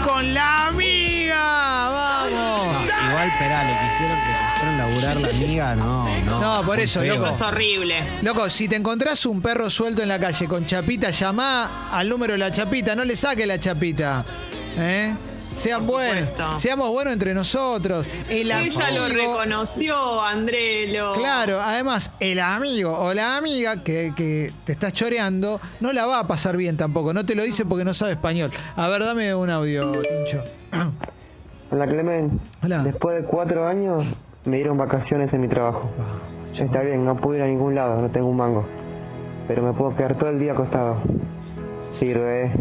¡Con 0.06 0.34
la 0.34 0.68
amiga! 0.68 0.99
Igual, 3.20 3.38
perá, 3.38 3.64
le 3.66 3.90
quisieron, 3.90 4.18
le 4.18 4.54
quisieron 4.54 4.78
laburar 4.78 5.18
la 5.18 5.28
amiga, 5.28 5.76
no, 5.76 6.20
no. 6.24 6.40
No, 6.40 6.66
por 6.66 6.80
eso, 6.80 7.02
feo. 7.02 7.16
loco. 7.16 7.26
Eso 7.26 7.36
es 7.36 7.42
horrible. 7.42 7.96
Loco, 8.22 8.50
si 8.50 8.70
te 8.70 8.78
encontrás 8.78 9.26
un 9.26 9.42
perro 9.42 9.70
suelto 9.70 10.02
en 10.02 10.08
la 10.08 10.20
calle 10.20 10.48
con 10.48 10.66
chapita, 10.66 11.10
llamá 11.10 11.90
al 11.92 12.08
número 12.08 12.34
de 12.34 12.40
la 12.40 12.50
chapita, 12.52 12.96
no 12.96 13.04
le 13.04 13.18
saque 13.18 13.46
la 13.46 13.60
chapita. 13.60 14.24
¿Eh? 14.78 15.14
Sean 15.62 15.86
buenos, 15.86 16.30
seamos 16.62 16.90
buenos 16.92 17.12
entre 17.12 17.34
nosotros. 17.34 18.08
El 18.30 18.50
Ella 18.50 18.92
lo 18.92 19.10
reconoció, 19.10 20.24
Andrelo. 20.24 21.16
Claro, 21.16 21.60
además, 21.60 22.12
el 22.22 22.40
amigo 22.40 22.98
o 22.98 23.14
la 23.14 23.36
amiga 23.36 23.84
que, 23.84 24.14
que 24.16 24.54
te 24.64 24.72
estás 24.72 24.94
choreando 24.94 25.60
no 25.82 25.92
la 25.92 26.06
va 26.06 26.20
a 26.20 26.28
pasar 26.28 26.56
bien 26.56 26.78
tampoco. 26.78 27.14
No 27.14 27.26
te 27.26 27.36
lo 27.36 27.44
dice 27.44 27.66
porque 27.66 27.84
no 27.84 27.94
sabe 27.94 28.14
español. 28.14 28.52
A 28.78 28.88
ver, 28.88 29.04
dame 29.04 29.36
un 29.36 29.50
audio, 29.50 29.92
Tincho. 29.92 30.46
Hola 31.72 31.86
Clemen. 31.88 32.40
Hola. 32.64 32.84
Después 32.84 33.22
de 33.22 33.28
cuatro 33.28 33.68
años 33.68 34.06
me 34.46 34.58
dieron 34.58 34.78
vacaciones 34.78 35.32
en 35.34 35.42
mi 35.42 35.48
trabajo. 35.48 35.90
Está 36.58 36.82
bien, 36.82 37.06
no 37.06 37.16
pude 37.16 37.38
ir 37.38 37.44
a 37.44 37.48
ningún 37.48 37.76
lado, 37.76 38.02
no 38.02 38.10
tengo 38.10 38.28
un 38.28 38.38
mango. 38.38 38.66
Pero 39.48 39.62
me 39.64 39.74
puedo 39.74 39.96
quedar 39.96 40.16
todo 40.18 40.30
el 40.30 40.40
día 40.40 40.52
acostado. 40.54 40.98
Sirve. 41.98 42.52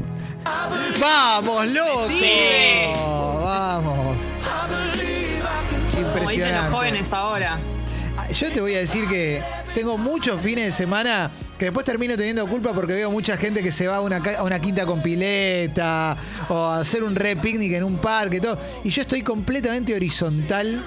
¡Vamos, 1.01 1.67
loco! 1.69 2.07
Sí. 2.09 2.33
¡Vamos! 3.43 3.97
Como 3.97 4.11
dicen 5.83 6.03
los 6.03 6.17
Impresionante. 6.17 6.71
jóvenes 6.71 7.13
ahora. 7.13 7.59
Ah, 8.17 8.29
Yo 8.29 8.53
te 8.53 8.61
voy 8.61 8.75
a 8.75 8.79
decir 8.79 9.07
que 9.09 9.43
tengo 9.75 9.97
muchos 9.99 10.41
fines 10.41 10.67
de 10.67 10.73
semana 10.73 11.31
que 11.59 11.65
después 11.67 11.85
termino 11.85 12.17
teniendo 12.17 12.47
culpa 12.47 12.73
porque 12.73 12.95
veo 12.95 13.11
mucha 13.11 13.37
gente 13.37 13.63
que 13.63 13.73
se 13.73 13.89
va 13.89 13.97
a 13.97 14.01
una, 14.01 14.21
ca- 14.21 14.39
a 14.39 14.45
una 14.45 14.61
quinta 14.61 14.87
con 14.87 15.03
pileta 15.03 16.17
o 16.49 16.55
a 16.57 16.79
hacer 16.81 17.03
un 17.03 17.15
re 17.17 17.35
picnic 17.37 17.73
en 17.73 17.85
un 17.85 17.97
parque 17.99 18.37
y 18.37 18.41
todo. 18.41 18.59
Y 18.85 18.91
yo 18.91 19.03
estoy 19.03 19.23
completamente 19.23 19.95
horizontal, 19.95 20.81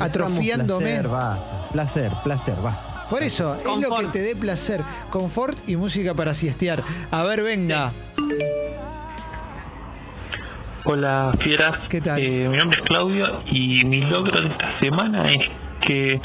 atrofiándome. 0.00 0.86
Placer, 0.86 1.08
basta. 1.08 1.68
Placer, 1.72 2.12
placer, 2.24 2.54
basta. 2.62 3.06
Por 3.10 3.22
eso, 3.22 3.54
es 3.56 3.64
lo 3.64 3.96
que 3.98 4.06
te 4.06 4.20
dé 4.22 4.34
placer. 4.34 4.80
Confort 5.10 5.68
y 5.68 5.76
música 5.76 6.14
para 6.14 6.32
siestear. 6.32 6.82
A 7.10 7.22
ver, 7.24 7.42
venga. 7.42 7.92
Hola, 10.84 11.32
fieras. 11.42 11.88
¿Qué 11.88 12.00
tal? 12.00 12.18
Eh, 12.20 12.48
mi 12.48 12.56
nombre 12.56 12.80
es 12.80 12.84
Claudio 12.88 13.24
y 13.46 13.84
mi 13.84 13.98
logro 14.00 14.36
de 14.42 14.48
esta 14.52 14.80
semana 14.80 15.24
es 15.26 15.38
que 15.86 16.20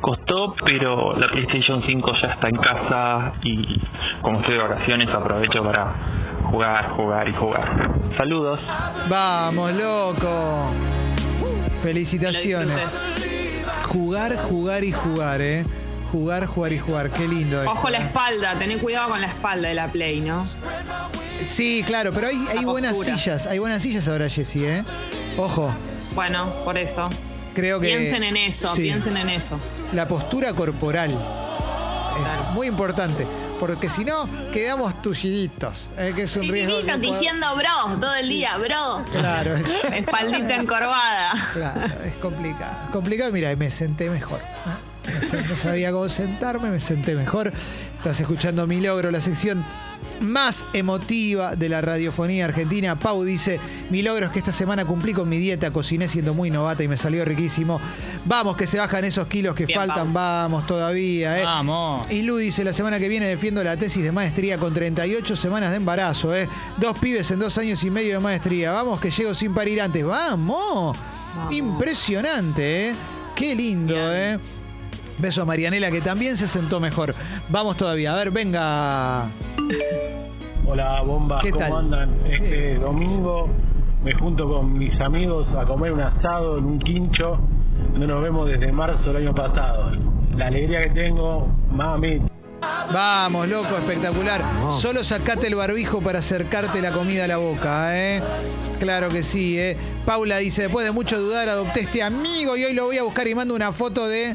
costó, 0.00 0.54
pero 0.66 1.14
la 1.16 1.26
PlayStation 1.26 1.82
5 1.86 2.12
ya 2.22 2.32
está 2.34 2.48
en 2.48 2.56
casa 2.56 3.32
y 3.42 3.80
como 4.22 4.40
estoy 4.40 4.54
de 4.56 4.68
vacaciones 4.68 5.06
aprovecho 5.14 5.62
para 5.62 6.40
jugar, 6.50 6.90
jugar 6.96 7.28
y 7.28 7.34
jugar. 7.34 7.90
Saludos. 8.18 8.60
Vamos, 9.08 9.72
loco. 9.72 10.70
Felicitaciones. 11.80 13.14
Jugar, 13.88 14.36
jugar 14.36 14.84
y 14.84 14.92
jugar, 14.92 15.40
¿eh? 15.40 15.64
Jugar, 16.12 16.46
jugar 16.46 16.72
y 16.72 16.78
jugar. 16.78 17.10
Qué 17.10 17.26
lindo. 17.26 17.58
esto. 17.60 17.70
Ojo 17.70 17.88
la 17.88 17.98
espalda, 17.98 18.58
tené 18.58 18.78
cuidado 18.78 19.10
con 19.10 19.20
la 19.20 19.28
espalda 19.28 19.68
de 19.68 19.74
la 19.74 19.88
Play, 19.88 20.20
¿no? 20.20 20.44
Sí, 21.46 21.82
claro, 21.86 22.12
pero 22.12 22.26
hay, 22.28 22.36
hay 22.56 22.64
buenas 22.64 22.98
sillas. 22.98 23.46
Hay 23.46 23.58
buenas 23.58 23.82
sillas 23.82 24.08
ahora, 24.08 24.28
Jessy, 24.28 24.64
¿eh? 24.64 24.84
Ojo, 25.38 25.72
Bueno, 26.14 26.52
por 26.64 26.76
eso. 26.76 27.08
Creo 27.54 27.80
que. 27.80 27.88
Piensen 27.88 28.22
en 28.22 28.36
eso, 28.36 28.74
sí, 28.74 28.82
piensen 28.82 29.16
en 29.16 29.28
eso. 29.28 29.58
La 29.92 30.06
postura 30.08 30.52
corporal 30.52 31.10
es 31.10 32.54
muy 32.54 32.66
importante. 32.66 33.26
Porque 33.60 33.90
si 33.90 34.06
no, 34.06 34.26
quedamos 34.54 35.02
tulliditos. 35.02 35.88
¿eh? 35.98 36.14
Que 36.16 36.22
es 36.22 36.34
un 36.34 36.48
riesgo. 36.48 36.82
que 36.82 36.96
diciendo 36.96 37.46
bro 37.56 38.00
todo 38.00 38.14
el 38.14 38.26
día, 38.26 38.56
bro. 38.56 39.04
Claro, 39.12 39.54
es, 39.54 39.84
Espaldita 39.92 40.56
encorvada. 40.56 41.32
claro, 41.52 42.02
es 42.02 42.14
complicado. 42.14 42.90
Complicado, 42.90 43.30
mira, 43.32 43.54
me 43.56 43.70
senté 43.70 44.08
mejor. 44.08 44.40
¿eh? 44.40 45.10
No 45.46 45.56
sabía 45.56 45.92
cómo 45.92 46.08
sentarme, 46.08 46.70
me 46.70 46.80
senté 46.80 47.14
mejor. 47.14 47.52
Estás 47.98 48.18
escuchando 48.20 48.66
Mi 48.66 48.80
Logro, 48.80 49.10
la 49.10 49.20
sección 49.20 49.62
más 50.20 50.64
emotiva 50.74 51.56
de 51.56 51.68
la 51.68 51.80
radiofonía 51.80 52.44
argentina. 52.44 52.98
Pau 52.98 53.24
dice, 53.24 53.58
mi 53.90 54.02
logro 54.02 54.26
es 54.26 54.32
que 54.32 54.38
esta 54.38 54.52
semana 54.52 54.84
cumplí 54.84 55.12
con 55.12 55.28
mi 55.28 55.38
dieta, 55.38 55.70
cociné 55.72 56.08
siendo 56.08 56.34
muy 56.34 56.50
novata 56.50 56.82
y 56.82 56.88
me 56.88 56.96
salió 56.96 57.24
riquísimo. 57.24 57.80
Vamos, 58.24 58.56
que 58.56 58.66
se 58.66 58.78
bajan 58.78 59.04
esos 59.04 59.26
kilos 59.26 59.54
que 59.54 59.66
Bien, 59.66 59.78
faltan, 59.78 60.12
vamos 60.12 60.66
todavía. 60.66 61.40
¿eh? 61.40 61.44
Vamos. 61.44 62.06
Y 62.10 62.22
Lu 62.22 62.36
dice, 62.36 62.64
la 62.64 62.72
semana 62.72 62.98
que 62.98 63.08
viene 63.08 63.26
defiendo 63.26 63.62
la 63.64 63.76
tesis 63.76 64.04
de 64.04 64.12
maestría 64.12 64.58
con 64.58 64.74
38 64.74 65.36
semanas 65.36 65.70
de 65.70 65.76
embarazo, 65.76 66.34
¿eh? 66.34 66.48
Dos 66.76 66.98
pibes 66.98 67.30
en 67.30 67.38
dos 67.38 67.56
años 67.58 67.82
y 67.84 67.90
medio 67.90 68.14
de 68.14 68.20
maestría. 68.20 68.72
Vamos, 68.72 69.00
que 69.00 69.10
llego 69.10 69.34
sin 69.34 69.54
parir 69.54 69.80
antes. 69.80 70.04
¡Vamos! 70.04 70.96
Impresionante, 71.50 72.90
¿eh? 72.90 72.94
Qué 73.34 73.54
lindo, 73.54 73.94
¿eh? 73.96 74.38
Beso 75.20 75.42
a 75.42 75.44
Marianela 75.44 75.90
que 75.90 76.00
también 76.00 76.36
se 76.36 76.48
sentó 76.48 76.80
mejor. 76.80 77.14
Vamos 77.48 77.76
todavía. 77.76 78.14
A 78.14 78.16
ver, 78.16 78.30
venga. 78.30 79.30
Hola, 80.66 81.02
bombas, 81.02 81.42
¿Qué 81.42 81.50
¿cómo 81.50 81.64
tal? 81.64 81.76
andan? 81.76 82.26
Este 82.26 82.74
domingo 82.76 83.48
me 84.02 84.12
junto 84.12 84.48
con 84.48 84.78
mis 84.78 84.98
amigos 85.00 85.46
a 85.58 85.66
comer 85.66 85.92
un 85.92 86.00
asado 86.00 86.58
en 86.58 86.64
un 86.64 86.78
quincho. 86.78 87.38
No 87.94 88.06
nos 88.06 88.22
vemos 88.22 88.48
desde 88.48 88.70
marzo 88.72 89.12
del 89.12 89.16
año 89.16 89.34
pasado. 89.34 89.90
La 90.36 90.46
alegría 90.46 90.80
que 90.80 90.90
tengo, 90.90 91.48
mami. 91.70 92.22
Vamos, 92.92 93.48
loco, 93.48 93.76
espectacular. 93.76 94.42
Solo 94.72 95.04
sacate 95.04 95.46
el 95.46 95.54
barbijo 95.54 96.00
para 96.00 96.20
acercarte 96.20 96.80
la 96.82 96.92
comida 96.92 97.24
a 97.24 97.28
la 97.28 97.36
boca, 97.36 97.96
¿eh? 97.98 98.22
Claro 98.78 99.08
que 99.10 99.22
sí, 99.22 99.58
¿eh? 99.58 99.76
Paula 100.06 100.38
dice, 100.38 100.62
después 100.62 100.84
de 100.86 100.92
mucho 100.92 101.20
dudar, 101.20 101.48
adopté 101.48 101.80
este 101.80 102.02
amigo 102.02 102.56
y 102.56 102.64
hoy 102.64 102.72
lo 102.74 102.86
voy 102.86 102.98
a 102.98 103.02
buscar 103.02 103.28
y 103.28 103.34
mando 103.34 103.54
una 103.54 103.72
foto 103.72 104.08
de... 104.08 104.34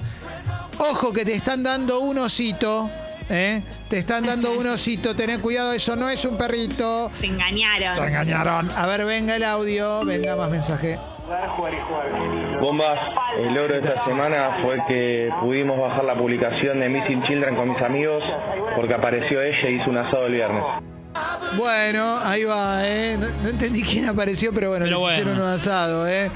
Ojo 0.78 1.14
que 1.14 1.24
te 1.26 1.34
están 1.34 1.64
dando 1.64 2.00
un 2.00 2.18
osito, 2.18 2.90
¿eh? 3.30 3.62
Te 3.90 4.00
están 4.00 4.26
dando 4.26 4.52
un 4.58 4.68
osito, 4.68 5.16
tened 5.16 5.40
cuidado, 5.40 5.74
eso 5.74 5.96
no 5.96 6.10
es 6.10 6.24
un 6.26 6.38
perrito. 6.38 7.10
Te 7.20 7.28
engañaron. 7.28 7.98
Te 7.98 8.08
engañaron. 8.08 8.72
A 8.72 8.86
ver, 8.88 9.06
venga 9.06 9.36
el 9.36 9.44
audio, 9.44 10.06
venga 10.06 10.36
más 10.36 10.50
mensaje. 10.50 10.98
Bombas, 12.62 12.96
el 13.40 13.54
logro 13.54 13.74
de 13.74 13.82
esta 13.82 14.04
semana 14.04 14.60
fue 14.64 14.78
que 14.88 15.30
pudimos 15.42 15.80
bajar 15.80 16.04
la 16.04 16.16
publicación 16.16 16.80
de 16.80 16.90
Missing 16.90 17.24
Children 17.24 17.56
con 17.56 17.70
mis 17.70 17.82
amigos 17.82 18.24
porque 18.76 18.94
apareció 18.94 19.42
ella 19.42 19.70
y 19.70 19.82
hizo 19.82 19.90
un 19.90 19.98
asado 19.98 20.28
el 20.28 20.34
viernes. 20.34 20.64
Bueno, 21.58 22.18
ahí 22.24 22.44
va, 22.44 22.88
¿eh? 22.88 23.18
No, 23.18 23.28
no 23.44 23.50
entendí 23.50 23.82
quién 23.84 24.08
apareció, 24.10 24.54
pero 24.54 24.70
bueno, 24.70 24.86
Pero 24.86 24.98
les 24.98 25.02
bueno. 25.02 25.18
hicieron 25.20 25.42
un 25.42 25.48
asado, 25.54 26.08
¿eh? 26.08 26.30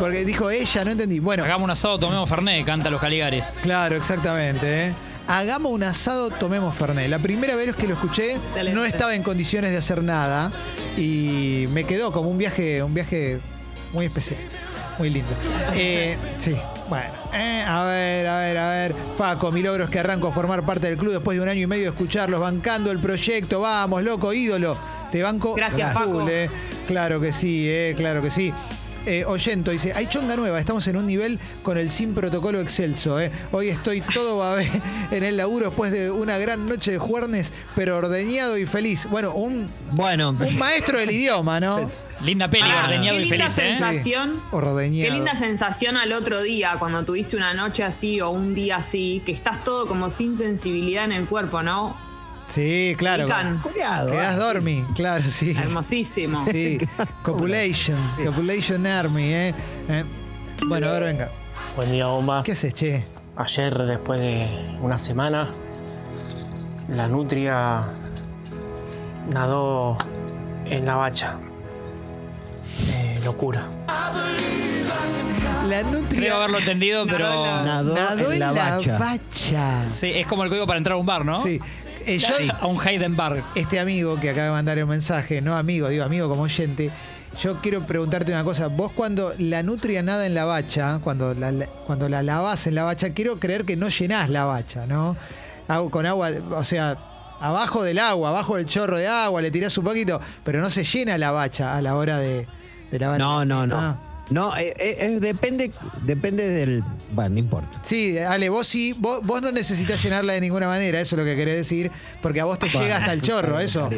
Porque 0.00 0.24
dijo 0.24 0.50
ella, 0.50 0.84
no 0.84 0.90
entendí. 0.90 1.20
Bueno. 1.20 1.44
Hagamos 1.44 1.64
un 1.64 1.70
asado, 1.70 1.98
tomemos 1.98 2.28
Fernet, 2.28 2.64
canta 2.66 2.90
los 2.90 3.00
Caligares. 3.00 3.46
Claro, 3.62 3.96
exactamente, 3.96 4.86
¿eh? 4.88 4.94
Hagamos 5.26 5.72
un 5.72 5.82
asado, 5.84 6.30
tomemos 6.30 6.74
Fernet. 6.74 7.08
La 7.08 7.18
primera 7.18 7.54
vez 7.56 7.74
que 7.76 7.86
lo 7.86 7.94
escuché, 7.94 8.38
no 8.72 8.84
estaba 8.84 9.14
en 9.14 9.22
condiciones 9.22 9.70
de 9.70 9.78
hacer 9.78 10.02
nada 10.02 10.50
y 10.96 11.66
me 11.72 11.84
quedó 11.84 12.12
como 12.12 12.28
un 12.28 12.36
viaje, 12.38 12.82
un 12.82 12.92
viaje 12.94 13.40
muy 13.92 14.06
especial, 14.06 14.40
muy 14.98 15.08
lindo. 15.10 15.30
Eh, 15.74 16.18
sí, 16.38 16.54
bueno, 16.98 17.14
eh, 17.34 17.64
a 17.66 17.84
ver, 17.84 18.26
a 18.26 18.38
ver, 18.38 18.58
a 18.58 18.70
ver. 18.70 18.94
Faco, 19.16 19.50
mi 19.52 19.62
logro 19.62 19.84
es 19.84 19.90
que 19.90 19.98
arranco 19.98 20.28
a 20.28 20.32
formar 20.32 20.64
parte 20.64 20.86
del 20.88 20.96
club 20.96 21.12
después 21.12 21.36
de 21.36 21.42
un 21.42 21.48
año 21.48 21.60
y 21.62 21.66
medio 21.66 21.84
de 21.84 21.88
escucharlos, 21.90 22.40
bancando 22.40 22.90
el 22.90 22.98
proyecto. 23.00 23.60
Vamos, 23.60 24.02
loco, 24.02 24.32
ídolo. 24.32 24.76
Te 25.10 25.22
banco. 25.22 25.54
Gracias, 25.54 25.94
a 25.94 26.00
full, 26.00 26.16
Faco. 26.18 26.28
eh. 26.28 26.50
Claro 26.86 27.20
que 27.20 27.32
sí, 27.32 27.66
eh, 27.68 27.94
claro 27.96 28.20
que 28.22 28.30
sí. 28.30 28.52
Eh, 29.06 29.22
Oyento 29.26 29.70
dice, 29.70 29.92
hay 29.94 30.06
chonga 30.06 30.34
nueva, 30.34 30.58
estamos 30.58 30.86
en 30.88 30.96
un 30.96 31.04
nivel 31.06 31.38
con 31.62 31.76
el 31.76 31.90
sin 31.90 32.14
protocolo 32.14 32.58
excelso. 32.60 33.20
eh. 33.20 33.30
Hoy 33.52 33.68
estoy 33.68 34.00
todo 34.00 34.38
babé 34.38 34.66
en 35.10 35.24
el 35.24 35.36
laburo 35.36 35.66
después 35.66 35.92
de 35.92 36.10
una 36.10 36.38
gran 36.38 36.66
noche 36.66 36.92
de 36.92 36.98
juernes, 36.98 37.52
pero 37.76 37.98
ordeñado 37.98 38.56
y 38.56 38.64
feliz. 38.64 39.06
Bueno, 39.10 39.32
un, 39.34 39.70
bueno, 39.92 40.30
un 40.30 40.58
maestro 40.58 40.98
del 40.98 41.10
idioma, 41.10 41.60
¿no? 41.60 41.90
Linda 42.24 42.48
peli, 42.48 42.64
ordeñado 42.84 43.18
qué 43.18 43.22
y 43.22 43.30
linda 43.30 43.50
feliz, 43.50 43.58
¿eh? 43.58 43.76
sensación. 43.76 44.40
Ordeñado. 44.50 45.08
Qué 45.10 45.14
linda 45.14 45.34
sensación 45.34 45.96
al 45.96 46.12
otro 46.12 46.40
día, 46.42 46.76
cuando 46.78 47.04
tuviste 47.04 47.36
una 47.36 47.52
noche 47.52 47.82
así 47.84 48.20
o 48.20 48.30
un 48.30 48.54
día 48.54 48.76
así, 48.76 49.22
que 49.26 49.32
estás 49.32 49.62
todo 49.62 49.86
como 49.86 50.08
sin 50.08 50.34
sensibilidad 50.34 51.04
en 51.04 51.12
el 51.12 51.26
cuerpo, 51.26 51.62
¿no? 51.62 51.94
Sí, 52.48 52.94
claro. 52.98 53.26
Pican. 53.26 53.62
Quedás 53.74 54.38
dormi, 54.38 54.84
claro, 54.94 55.24
sí. 55.30 55.54
Hermosísimo. 55.56 56.44
Sí, 56.46 56.78
Copulation, 57.22 57.98
Copulation 58.24 58.86
Army, 58.86 59.24
¿eh? 59.24 59.54
Eh, 59.88 60.04
Bueno, 60.66 60.88
a 60.88 60.92
ver, 60.92 61.02
venga. 61.04 61.30
Buen 61.76 61.92
día, 61.92 62.06
bomba. 62.06 62.42
¿Qué 62.42 62.52
haces, 62.52 62.72
che? 62.74 63.04
Ayer, 63.36 63.76
después 63.76 64.20
de 64.20 64.64
una 64.80 64.96
semana, 64.96 65.50
la 66.88 67.08
nutria 67.08 67.84
nadó 69.32 69.98
en 70.66 70.86
la 70.86 70.94
bacha. 70.96 71.38
Locura. 73.24 73.66
La 75.68 75.82
nutria. 75.82 76.20
Creo 76.20 76.36
haberlo 76.36 76.58
entendido, 76.58 77.06
pero. 77.06 77.24
Nadó 77.94 78.32
en 78.32 78.38
la 78.38 78.52
bacha. 78.52 78.98
Sí, 79.90 80.10
es 80.14 80.26
como 80.26 80.44
el 80.44 80.50
código 80.50 80.66
para 80.66 80.78
entrar 80.78 80.94
a 80.94 80.96
un 80.98 81.06
bar, 81.06 81.24
¿no? 81.24 81.42
Sí. 81.42 81.60
Eh, 82.06 82.18
yo- 82.18 82.28
a 82.60 82.66
un 82.66 82.78
Heidenberg. 82.86 83.42
Este 83.54 83.80
amigo 83.80 84.20
que 84.20 84.30
acaba 84.30 84.46
de 84.46 84.52
mandar 84.52 84.82
un 84.82 84.90
mensaje, 84.90 85.40
no 85.40 85.56
amigo, 85.56 85.88
digo 85.88 86.04
amigo 86.04 86.28
como 86.28 86.42
oyente, 86.42 86.90
yo 87.40 87.60
quiero 87.62 87.86
preguntarte 87.86 88.30
una 88.30 88.44
cosa. 88.44 88.66
Vos 88.68 88.92
cuando 88.92 89.32
la 89.38 89.62
nutria 89.62 90.02
nada 90.02 90.26
en 90.26 90.34
la 90.34 90.44
bacha, 90.44 90.98
cuando 91.02 91.32
la, 91.34 91.50
la- 91.50 91.66
cuando 91.66 92.10
la 92.10 92.22
lavás 92.22 92.66
en 92.66 92.74
la 92.74 92.82
bacha, 92.84 93.14
quiero 93.14 93.40
creer 93.40 93.64
que 93.64 93.76
no 93.76 93.88
llenás 93.88 94.28
la 94.28 94.44
bacha, 94.44 94.86
¿no? 94.86 95.16
Hago 95.66 95.90
con 95.90 96.04
agua, 96.04 96.28
o 96.50 96.62
sea, 96.62 96.98
abajo 97.40 97.82
del 97.82 97.98
agua, 97.98 98.28
abajo 98.28 98.56
del 98.56 98.66
chorro 98.66 98.98
de 98.98 99.08
agua, 99.08 99.40
le 99.40 99.50
tirás 99.50 99.76
un 99.78 99.84
poquito, 99.86 100.20
pero 100.44 100.60
no 100.60 100.68
se 100.68 100.84
llena 100.84 101.16
la 101.16 101.30
bacha 101.30 101.74
a 101.74 101.80
la 101.80 101.96
hora 101.96 102.18
de, 102.18 102.46
de. 102.98 103.18
No, 103.18 103.44
no, 103.44 103.66
no. 103.66 103.76
Ah. 103.76 103.98
No, 104.30 104.56
eh, 104.56 104.74
eh, 104.78 104.96
eh, 105.00 105.20
depende, 105.20 105.70
depende 106.02 106.48
del. 106.48 106.82
Bueno, 107.12 107.30
no 107.30 107.38
importa. 107.38 107.80
Sí, 107.82 108.18
Ale, 108.18 108.48
vos 108.48 108.66
sí, 108.66 108.94
vos, 108.98 109.20
vos 109.22 109.42
no 109.42 109.52
necesitas 109.52 110.02
llenarla 110.02 110.32
de 110.32 110.40
ninguna 110.40 110.66
manera, 110.66 111.00
eso 111.00 111.14
es 111.14 111.18
lo 111.18 111.24
que 111.24 111.36
querés 111.36 111.56
decir, 111.56 111.90
porque 112.22 112.40
a 112.40 112.44
vos 112.44 112.58
te 112.58 112.66
Bueno, 112.66 112.80
llega 112.80 112.96
hasta 112.96 113.12
el 113.12 113.20
chorro, 113.22 113.60
eso. 113.60 113.90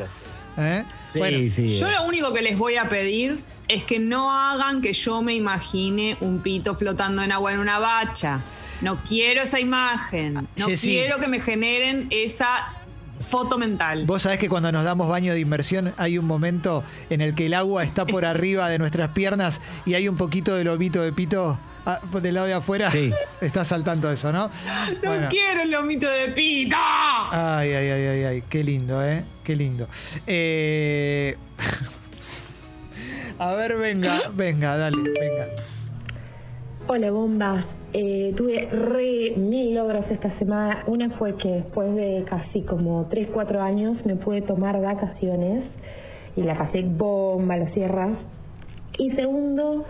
¿Eh? 0.59 0.85
Sí, 1.13 1.19
Bueno, 1.19 1.53
sí. 1.53 1.79
Yo 1.79 1.91
lo 1.91 2.05
único 2.05 2.33
que 2.33 2.43
les 2.43 2.59
voy 2.59 2.77
a 2.77 2.89
pedir 2.89 3.43
es 3.69 3.85
que 3.85 3.99
no 3.99 4.33
hagan 4.33 4.83
que 4.83 4.93
yo 4.93 5.23
me 5.23 5.35
imagine 5.35 6.17
un 6.21 6.41
pito 6.41 6.75
flotando 6.75 7.23
en 7.23 7.33
agua 7.33 7.53
en 7.53 7.61
una 7.61 7.79
bacha. 7.79 8.41
No 8.81 9.03
quiero 9.03 9.43
esa 9.43 9.61
imagen. 9.61 10.49
No 10.57 10.67
quiero 10.67 11.19
que 11.19 11.29
me 11.29 11.41
generen 11.41 12.09
esa 12.11 12.76
foto 13.21 13.59
mental. 13.59 14.05
Vos 14.07 14.23
sabés 14.23 14.39
que 14.39 14.49
cuando 14.49 14.71
nos 14.73 14.85
damos 14.85 15.09
baño 15.09 15.33
de 15.33 15.41
inmersión 15.41 15.93
hay 15.97 16.19
un 16.19 16.27
momento 16.27 16.83
en 17.11 17.21
el 17.21 17.35
que 17.35 17.47
el 17.47 17.55
agua 17.55 17.85
está 17.85 18.07
por 18.07 18.25
arriba 18.27 18.69
de 18.69 18.79
nuestras 18.79 19.11
piernas 19.11 19.61
y 19.85 19.95
hay 19.95 20.09
un 20.09 20.17
poquito 20.17 20.55
de 20.55 20.65
lomito 20.65 21.03
de 21.03 21.13
pito 21.13 21.59
ah, 21.87 22.01
del 22.23 22.35
lado 22.35 22.47
de 22.47 22.55
afuera. 22.55 22.91
Sí. 22.91 23.11
Está 23.41 23.65
saltando 23.65 24.11
eso, 24.11 24.33
¿no? 24.33 24.49
No 24.49 24.53
Bueno. 25.05 25.29
quiero 25.31 25.63
el 25.63 25.71
lomito 25.71 26.09
de 26.09 26.29
pito. 26.29 26.77
Ay, 27.31 27.73
ay, 27.73 27.91
ay, 27.91 28.07
ay, 28.07 28.25
ay. 28.25 28.43
Qué 28.49 28.63
lindo, 28.65 29.05
¿eh? 29.05 29.25
Qué 29.45 29.57
lindo. 29.57 29.89
Eh, 30.27 31.37
A 33.39 33.53
ver, 33.53 33.77
venga, 33.77 34.19
venga, 34.33 34.77
dale, 34.79 34.97
venga. 34.97 35.47
Hola 36.89 37.11
bombas, 37.11 37.65
Eh, 37.93 38.33
tuve 38.37 38.69
re 38.71 39.35
mil 39.37 39.75
logros 39.75 40.05
esta 40.09 40.31
semana. 40.39 40.85
Una 40.87 41.11
fue 41.19 41.37
que 41.37 41.49
después 41.49 41.93
de 41.97 42.25
casi 42.29 42.63
como 42.63 43.07
3, 43.11 43.29
4 43.33 43.61
años 43.61 43.97
me 44.05 44.15
pude 44.15 44.43
tomar 44.43 44.81
vacaciones 44.81 45.65
y 46.37 46.43
la 46.43 46.57
pasé 46.57 46.83
bomba, 46.83 47.57
las 47.57 47.73
sierras. 47.73 48.17
Y 48.99 49.11
segundo, 49.13 49.85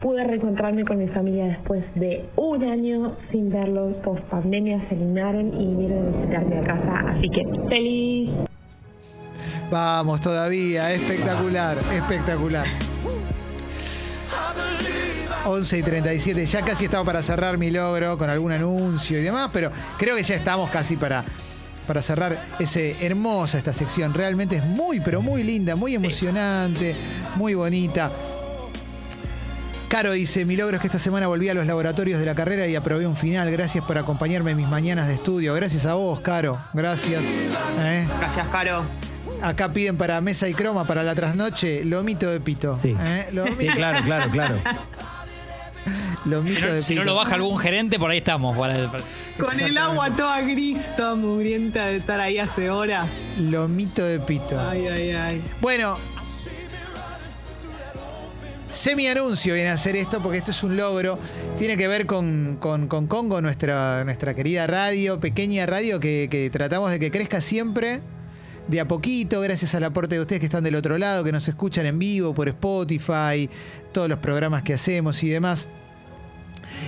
pude 0.00 0.22
reencontrarme 0.22 0.84
con 0.84 0.98
mi 0.98 1.06
familia 1.06 1.46
después 1.46 1.82
de 1.94 2.26
un 2.36 2.62
año 2.64 3.16
sin 3.30 3.48
verlos. 3.50 3.94
Post 4.04 4.24
pandemia 4.24 4.86
se 4.88 4.96
eliminaron 4.96 5.48
y 5.58 5.66
vinieron 5.66 6.08
a 6.08 6.16
visitarme 6.18 6.58
a 6.58 6.62
casa. 6.62 7.10
Así 7.10 7.28
que 7.30 7.42
feliz. 7.74 8.30
Vamos 9.70 10.20
todavía, 10.20 10.92
espectacular, 10.92 11.78
espectacular. 11.94 12.66
11 15.46 15.78
y 15.78 15.82
37, 15.82 16.46
ya 16.46 16.62
casi 16.64 16.84
estaba 16.86 17.04
para 17.04 17.22
cerrar 17.22 17.58
mi 17.58 17.70
logro 17.70 18.16
con 18.18 18.30
algún 18.30 18.52
anuncio 18.52 19.18
y 19.18 19.22
demás, 19.22 19.50
pero 19.52 19.70
creo 19.98 20.16
que 20.16 20.22
ya 20.22 20.34
estamos 20.36 20.70
casi 20.70 20.96
para, 20.96 21.24
para 21.86 22.00
cerrar 22.02 22.46
ese 22.58 22.96
hermosa 23.04 23.58
esta 23.58 23.72
sección. 23.72 24.14
Realmente 24.14 24.56
es 24.56 24.64
muy, 24.64 25.00
pero 25.00 25.20
muy 25.22 25.42
linda, 25.42 25.76
muy 25.76 25.94
emocionante, 25.94 26.94
muy 27.36 27.54
bonita. 27.54 28.10
Caro 29.88 30.12
dice, 30.12 30.44
mi 30.44 30.56
logro 30.56 30.76
es 30.76 30.80
que 30.80 30.88
esta 30.88 30.98
semana 30.98 31.28
volví 31.28 31.48
a 31.48 31.54
los 31.54 31.66
laboratorios 31.66 32.18
de 32.18 32.26
la 32.26 32.34
carrera 32.34 32.66
y 32.66 32.74
aprobé 32.74 33.06
un 33.06 33.16
final. 33.16 33.48
Gracias 33.52 33.84
por 33.84 33.96
acompañarme 33.96 34.50
en 34.52 34.56
mis 34.56 34.66
mañanas 34.66 35.06
de 35.06 35.14
estudio. 35.14 35.54
Gracias 35.54 35.86
a 35.86 35.94
vos, 35.94 36.18
Caro. 36.20 36.58
Gracias. 36.72 37.22
¿Eh? 37.78 38.08
Gracias, 38.18 38.48
Caro. 38.48 38.84
Acá 39.40 39.72
piden 39.72 39.96
para 39.96 40.20
mesa 40.20 40.48
y 40.48 40.54
croma 40.54 40.84
para 40.86 41.02
la 41.04 41.14
trasnoche 41.14 41.84
lomito 41.84 42.28
de 42.30 42.40
pito. 42.40 42.76
Sí. 42.78 42.96
¿Eh? 42.98 43.28
Lomito- 43.32 43.56
Sí, 43.58 43.66
claro, 43.68 43.98
claro, 44.04 44.30
claro. 44.32 44.58
Si 46.24 46.30
no, 46.30 46.40
de 46.42 46.82
si 46.82 46.94
pito. 46.94 47.04
no 47.04 47.10
lo 47.12 47.16
baja 47.16 47.34
algún 47.34 47.58
gerente, 47.58 47.98
por 47.98 48.10
ahí 48.10 48.18
estamos. 48.18 48.56
para- 48.56 48.90
para- 48.90 49.04
Con 49.38 49.60
el 49.60 49.76
agua 49.76 50.10
toda 50.16 50.40
gris, 50.40 50.90
toda 50.96 51.14
mugrienta 51.16 51.86
de 51.86 51.96
estar 51.98 52.18
ahí 52.20 52.38
hace 52.38 52.70
horas. 52.70 53.28
Lomito 53.38 54.04
de 54.04 54.20
pito. 54.20 54.58
Ay, 54.58 54.86
ay, 54.86 55.10
ay. 55.10 55.42
Bueno. 55.60 55.98
Semi 58.70 59.06
anuncio 59.06 59.54
viene 59.54 59.70
a 59.70 59.74
hacer 59.74 59.94
esto 59.94 60.20
porque 60.20 60.38
esto 60.38 60.50
es 60.50 60.64
un 60.64 60.76
logro. 60.76 61.16
Tiene 61.58 61.76
que 61.76 61.86
ver 61.86 62.06
con, 62.06 62.56
con- 62.58 62.88
con 62.88 63.06
Congo, 63.06 63.40
nuestra, 63.40 64.02
nuestra 64.04 64.34
querida 64.34 64.66
radio, 64.66 65.20
pequeña 65.20 65.64
radio 65.64 66.00
que, 66.00 66.26
que 66.28 66.50
tratamos 66.50 66.90
de 66.90 66.98
que 66.98 67.10
crezca 67.12 67.40
siempre. 67.40 68.00
De 68.66 68.80
a 68.80 68.88
poquito, 68.88 69.40
gracias 69.42 69.74
al 69.74 69.84
aporte 69.84 70.14
de 70.16 70.22
ustedes 70.22 70.40
que 70.40 70.46
están 70.46 70.64
del 70.64 70.74
otro 70.74 70.96
lado, 70.98 71.22
que 71.22 71.30
nos 71.32 71.46
escuchan 71.46 71.84
en 71.86 71.98
vivo 71.98 72.34
por 72.34 72.48
Spotify, 72.48 73.48
todos 73.92 74.08
los 74.08 74.18
programas 74.18 74.62
que 74.62 74.72
hacemos 74.74 75.22
y 75.22 75.28
demás. 75.28 75.68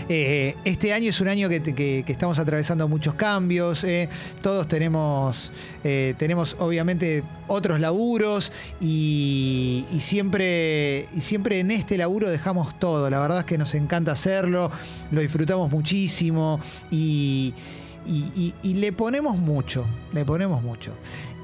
Eh, 0.09 0.55
este 0.65 0.93
año 0.93 1.11
es 1.11 1.21
un 1.21 1.29
año 1.29 1.49
que, 1.49 2.05
estamos 2.07 2.39
atravesando 2.39 2.89
muchos 2.89 3.15
cambios. 3.15 3.85
eh. 3.85 4.09
Todos 4.43 4.69
tenemos, 4.69 5.53
eh, 5.85 6.15
tenemos 6.19 6.57
obviamente 6.59 7.23
otros 7.47 7.81
laburos 7.81 8.53
y, 8.81 9.85
siempre, 9.99 11.09
siempre 11.19 11.61
en 11.61 11.71
este 11.71 11.99
laburo 11.99 12.29
dejamos 12.29 12.79
todo. 12.79 13.11
La 13.11 13.21
verdad 13.21 13.41
es 13.41 13.45
que 13.45 13.59
nos 13.59 13.75
encanta 13.75 14.13
hacerlo, 14.13 14.71
lo 15.11 15.21
disfrutamos 15.21 15.71
muchísimo 15.71 16.61
y, 16.91 17.55
le 18.63 18.93
ponemos 18.93 19.37
mucho, 19.37 19.87
le 20.13 20.25
ponemos 20.25 20.63
mucho. 20.63 20.93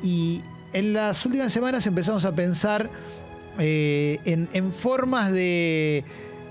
Y 0.02 0.42
en 0.72 0.92
las 0.92 1.24
últimas 1.26 1.52
semanas 1.52 1.86
empezamos 1.86 2.24
a 2.24 2.34
pensar 2.34 2.88
en, 3.58 4.48
en 4.52 4.72
formas 4.72 5.30
de, 5.32 6.04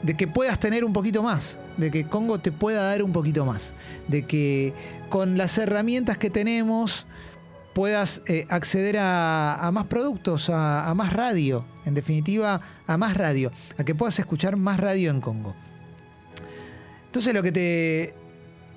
de 0.04 0.16
que 0.16 0.28
puedas 0.28 0.60
tener 0.60 0.84
un 0.84 0.94
poquito 0.94 1.24
más, 1.24 1.58
de 1.78 1.92
que 1.92 2.06
Congo 2.06 2.40
te 2.40 2.52
pueda 2.52 2.84
dar 2.84 3.04
un 3.04 3.12
poquito 3.12 3.46
más, 3.46 3.74
de 4.08 4.24
que 4.24 4.74
con 5.10 5.38
las 5.38 5.58
herramientas 5.58 6.18
que 6.18 6.30
tenemos 6.30 7.06
puedas 7.74 8.22
eh, 8.28 8.46
acceder 8.50 8.98
a, 9.00 9.70
más 9.74 9.86
productos, 9.86 10.50
a, 10.50 10.90
a 10.90 10.94
más 10.94 11.14
radio, 11.14 11.66
en 11.86 11.94
definitiva, 11.94 12.62
a 12.86 12.98
más 12.98 13.16
radio, 13.16 13.52
a 13.78 13.84
que 13.84 13.96
puedas 13.96 14.20
escuchar 14.20 14.58
más 14.58 14.80
radio 14.80 15.10
en 15.10 15.22
Congo. 15.22 15.56
Entonces 17.06 17.34
lo 17.34 17.44
que 17.44 17.52
te, 17.52 18.14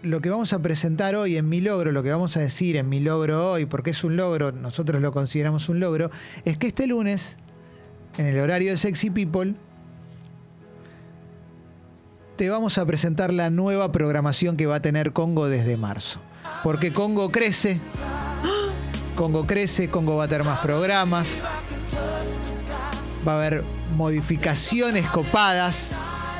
lo 0.05 0.21
que 0.21 0.29
vamos 0.29 0.53
a 0.53 0.61
presentar 0.61 1.17
hoy 1.17 1.37
en 1.37 1.49
mi 1.49 1.61
logro, 1.61 1.91
lo 1.91 2.03
que 2.03 2.11
vamos 2.11 2.37
a 2.37 2.41
decir 2.41 2.77
en 2.77 2.89
mi 2.89 3.01
logro 3.01 3.53
hoy, 3.53 3.67
porque 3.67 3.91
es 3.91 4.05
un 4.05 4.17
logro, 4.17 4.53
nosotros 4.53 5.01
lo 5.01 5.13
consideramos 5.13 5.69
un 5.69 5.81
logro, 5.81 6.11
es 6.45 6.59
que 6.59 6.67
este 6.67 6.87
lunes, 6.87 7.37
en 8.19 8.27
el 8.27 8.39
horario 8.39 8.71
de 8.71 8.77
Sexy 8.77 9.11
People, 9.11 9.55
te 12.37 12.51
vamos 12.51 12.79
a 12.79 12.87
presentar 12.87 13.33
la 13.33 13.51
nueva 13.51 13.93
programación 13.93 14.57
que 14.57 14.67
va 14.67 14.77
a 14.77 14.83
tener 14.83 15.13
Congo 15.13 15.49
desde 15.49 15.77
marzo. 15.77 16.21
Porque 16.63 16.93
Congo 16.93 17.31
crece, 17.31 17.81
Congo 19.15 19.47
crece, 19.47 19.89
Congo 19.89 20.17
va 20.17 20.25
a 20.25 20.29
tener 20.29 20.45
más 20.45 20.59
programas, 20.61 21.43
va 23.27 23.33
a 23.33 23.37
haber 23.37 23.65
modificaciones 23.97 25.09
copadas 25.11 25.93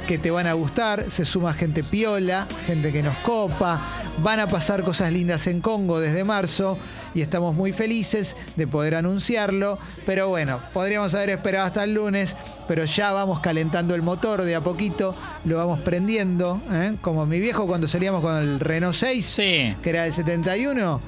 que 0.09 0.19
te 0.19 0.31
van 0.31 0.47
a 0.47 0.53
gustar, 0.55 1.11
se 1.11 1.25
suma 1.25 1.55
gente 1.55 1.83
piola, 1.83 2.47
gente 2.67 2.93
que 2.93 3.03
nos 3.03 3.17
copa, 3.19 3.81
van 4.19 4.41
a 4.41 4.47
pasar 4.47 4.83
cosas 4.83 5.13
lindas 5.13 5.47
en 5.47 5.61
Congo 5.61 6.01
desde 6.01 6.25
marzo 6.25 6.79
y 7.15 7.23
estamos 7.23 7.55
muy 7.55 7.73
felices 7.73 8.37
de 8.57 8.67
poder 8.67 8.95
anunciarlo, 8.95 9.79
pero 10.07 10.29
bueno, 10.29 10.61
podríamos 10.73 11.15
haber 11.15 11.31
esperado 11.31 11.67
hasta 11.67 11.85
el 11.85 11.95
lunes, 11.95 12.37
pero 12.69 12.85
ya 12.85 13.13
vamos 13.13 13.41
calentando 13.41 13.95
el 13.95 14.03
motor 14.03 14.43
de 14.43 14.55
a 14.55 14.61
poquito, 14.61 15.15
lo 15.45 15.57
vamos 15.57 15.81
prendiendo, 15.81 16.63
¿eh? 16.71 16.97
como 17.01 17.27
mi 17.27 17.41
viejo 17.41 17.67
cuando 17.67 17.89
salíamos 17.89 18.21
con 18.21 18.37
el 18.37 18.61
Renault 18.61 18.95
6, 18.95 19.35
que 19.37 19.91
era 19.91 20.05
del 20.05 20.13
71. 20.13 21.01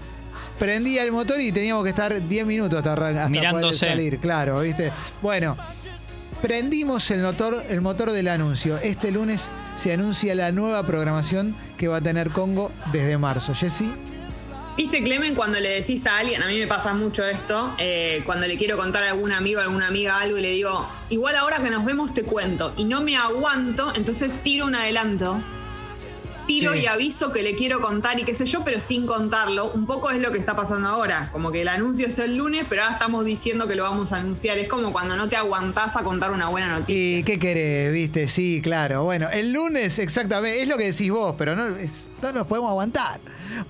Prendía 0.59 1.03
el 1.03 1.13
motor 1.13 1.39
y 1.39 1.53
teníamos 1.53 1.85
que 1.85 1.91
estar 1.91 2.27
10 2.27 2.47
minutos 2.47 2.79
hasta, 2.79 2.95
poder 3.51 3.75
salir, 3.75 4.19
claro, 4.19 4.61
¿viste? 4.61 4.91
Bueno, 5.21 5.55
Prendimos 6.43 7.11
el 7.11 7.23
motor, 7.23 7.65
el 7.69 7.81
motor 7.81 8.13
del 8.13 8.29
anuncio. 8.29 8.77
Este 8.79 9.11
lunes 9.11 9.49
se 9.77 9.93
anuncia 9.93 10.35
la 10.35 10.53
nueva 10.53 10.85
programación 10.85 11.57
que 11.79 11.89
va 11.89 11.97
a 11.97 12.01
tener 12.01 12.31
Congo 12.31 12.71
desde 12.93 13.17
marzo. 13.17 13.55
Jessy. 13.55 13.91
Viste, 14.77 15.03
Clemen, 15.03 15.35
cuando 15.35 15.59
le 15.59 15.71
decís 15.71 16.07
a 16.07 16.19
alguien, 16.19 16.43
a 16.43 16.49
mí 16.49 16.59
me 16.59 16.67
pasa 16.67 16.93
mucho 16.93 17.25
esto, 17.25 17.75
eh, 17.79 18.23
cuando 18.27 18.47
le 18.47 18.59
quiero 18.59 18.77
contar 18.77 19.05
a 19.05 19.13
algún 19.13 19.33
amigo 19.33 19.59
o 19.59 19.63
alguna 19.63 19.87
amiga 19.87 20.21
algo 20.21 20.37
y 20.37 20.43
le 20.43 20.51
digo, 20.51 20.87
igual 21.09 21.35
ahora 21.37 21.63
que 21.63 21.71
nos 21.71 21.87
vemos 21.87 22.13
te 22.13 22.25
cuento, 22.25 22.75
y 22.77 22.85
no 22.85 23.01
me 23.01 23.17
aguanto, 23.17 23.95
entonces 23.95 24.31
tiro 24.43 24.67
un 24.67 24.75
adelanto, 24.75 25.43
tiro 26.47 26.73
Sí. 26.73 26.81
y 26.81 26.87
aviso 26.87 27.33
que 27.33 27.43
le 27.43 27.55
quiero 27.55 27.81
contar 27.81 28.19
y 28.19 28.25
qué 28.25 28.35
sé 28.35 28.47
yo, 28.47 28.63
pero 28.65 28.81
sin 28.81 29.07
contarlo. 29.07 29.71
Un 29.73 29.87
poco 29.87 30.11
es 30.11 30.21
lo 30.21 30.33
que 30.33 30.39
está 30.39 30.55
pasando 30.57 30.89
ahora, 30.89 31.29
como 31.33 31.53
que 31.53 31.63
el 31.63 31.69
anuncio 31.69 32.07
es 32.07 32.19
el 32.19 32.37
lunes, 32.37 32.65
pero 32.69 32.83
ahora 32.83 32.95
estamos 32.95 33.25
diciendo 33.25 33.67
que 33.69 33.75
lo 33.77 33.83
vamos 33.83 34.13
a 34.13 34.17
anunciar. 34.19 34.59
Es 34.59 34.69
como 34.69 34.93
cuando 34.93 35.17
no 35.17 35.29
te 35.29 35.37
aguantás 35.37 35.97
a 35.97 36.03
contar 36.03 36.31
una 36.31 36.49
buena 36.49 36.69
noticia. 36.69 37.19
¿Y 37.19 37.23
qué 37.25 37.39
querés? 37.39 37.93
¿Viste? 37.93 38.29
Sí, 38.29 38.61
claro. 38.63 39.05
Bueno, 39.05 39.29
el 39.31 39.53
lunes 39.53 39.99
exactamente, 39.99 40.63
es 40.63 40.69
lo 40.69 40.77
que 40.77 40.85
decís 40.93 41.11
vos, 41.11 41.35
pero 41.37 41.55
no, 41.57 41.67
es- 41.77 42.09
no 42.23 42.33
nos 42.33 42.47
podemos 42.47 42.71
aguantar. 42.71 43.21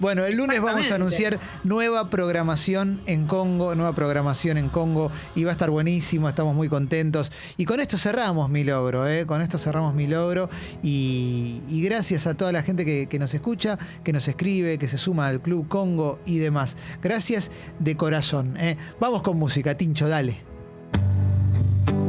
Bueno, 0.01 0.25
el 0.25 0.37
lunes 0.37 0.61
vamos 0.61 0.91
a 0.91 0.97
anunciar 0.97 1.39
nueva 1.65 2.11
programación 2.11 3.01
en 3.07 3.27
Congo, 3.27 3.75
nueva 3.75 3.95
programación 3.95 4.59
en 4.59 4.69
Congo 4.69 5.11
y 5.35 5.45
va 5.45 5.51
a 5.51 5.53
estar 5.53 5.71
buenísimo, 5.71 6.29
estamos 6.29 6.55
muy 6.55 6.69
contentos. 6.69 7.33
Y 7.57 7.65
con 7.65 7.81
esto 7.81 7.99
cerramos 7.99 8.51
mi 8.51 8.65
logro, 8.65 9.09
¿eh? 9.09 9.27
con 9.27 9.43
esto 9.43 9.59
cerramos 9.59 9.95
mi 9.95 10.07
logro 10.07 10.49
y, 10.83 11.63
y 11.69 11.83
gracias 11.83 12.27
a 12.27 12.35
toda 12.35 12.53
la 12.53 12.63
gente 12.63 12.85
que, 12.85 13.07
que 13.09 13.19
nos 13.19 13.35
escucha, 13.35 13.79
que 14.05 14.13
nos 14.13 14.29
escribe, 14.29 14.79
que 14.79 14.89
se 14.89 14.99
suma 14.99 15.27
al 15.29 15.41
Club 15.41 15.69
Congo 15.69 16.21
y 16.27 16.39
demás. 16.39 16.77
Gracias 17.03 17.51
de 17.79 17.97
corazón. 17.97 18.57
¿eh? 18.59 18.77
Vamos 19.01 19.23
con 19.23 19.39
música, 19.39 19.77
Tincho, 19.77 20.09
dale. 20.09 20.41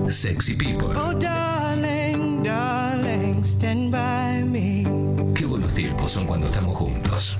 Sexy 0.07 0.53
People. 0.55 0.95
Oh, 0.95 1.13
darling, 1.13 2.41
darling, 2.43 3.43
stand 3.43 3.91
by 3.91 4.43
me. 4.43 4.85
Qué 5.33 5.45
buenos 5.45 5.73
tiempos 5.73 6.11
son 6.11 6.25
cuando 6.25 6.47
estamos 6.47 6.75
juntos. 6.75 7.37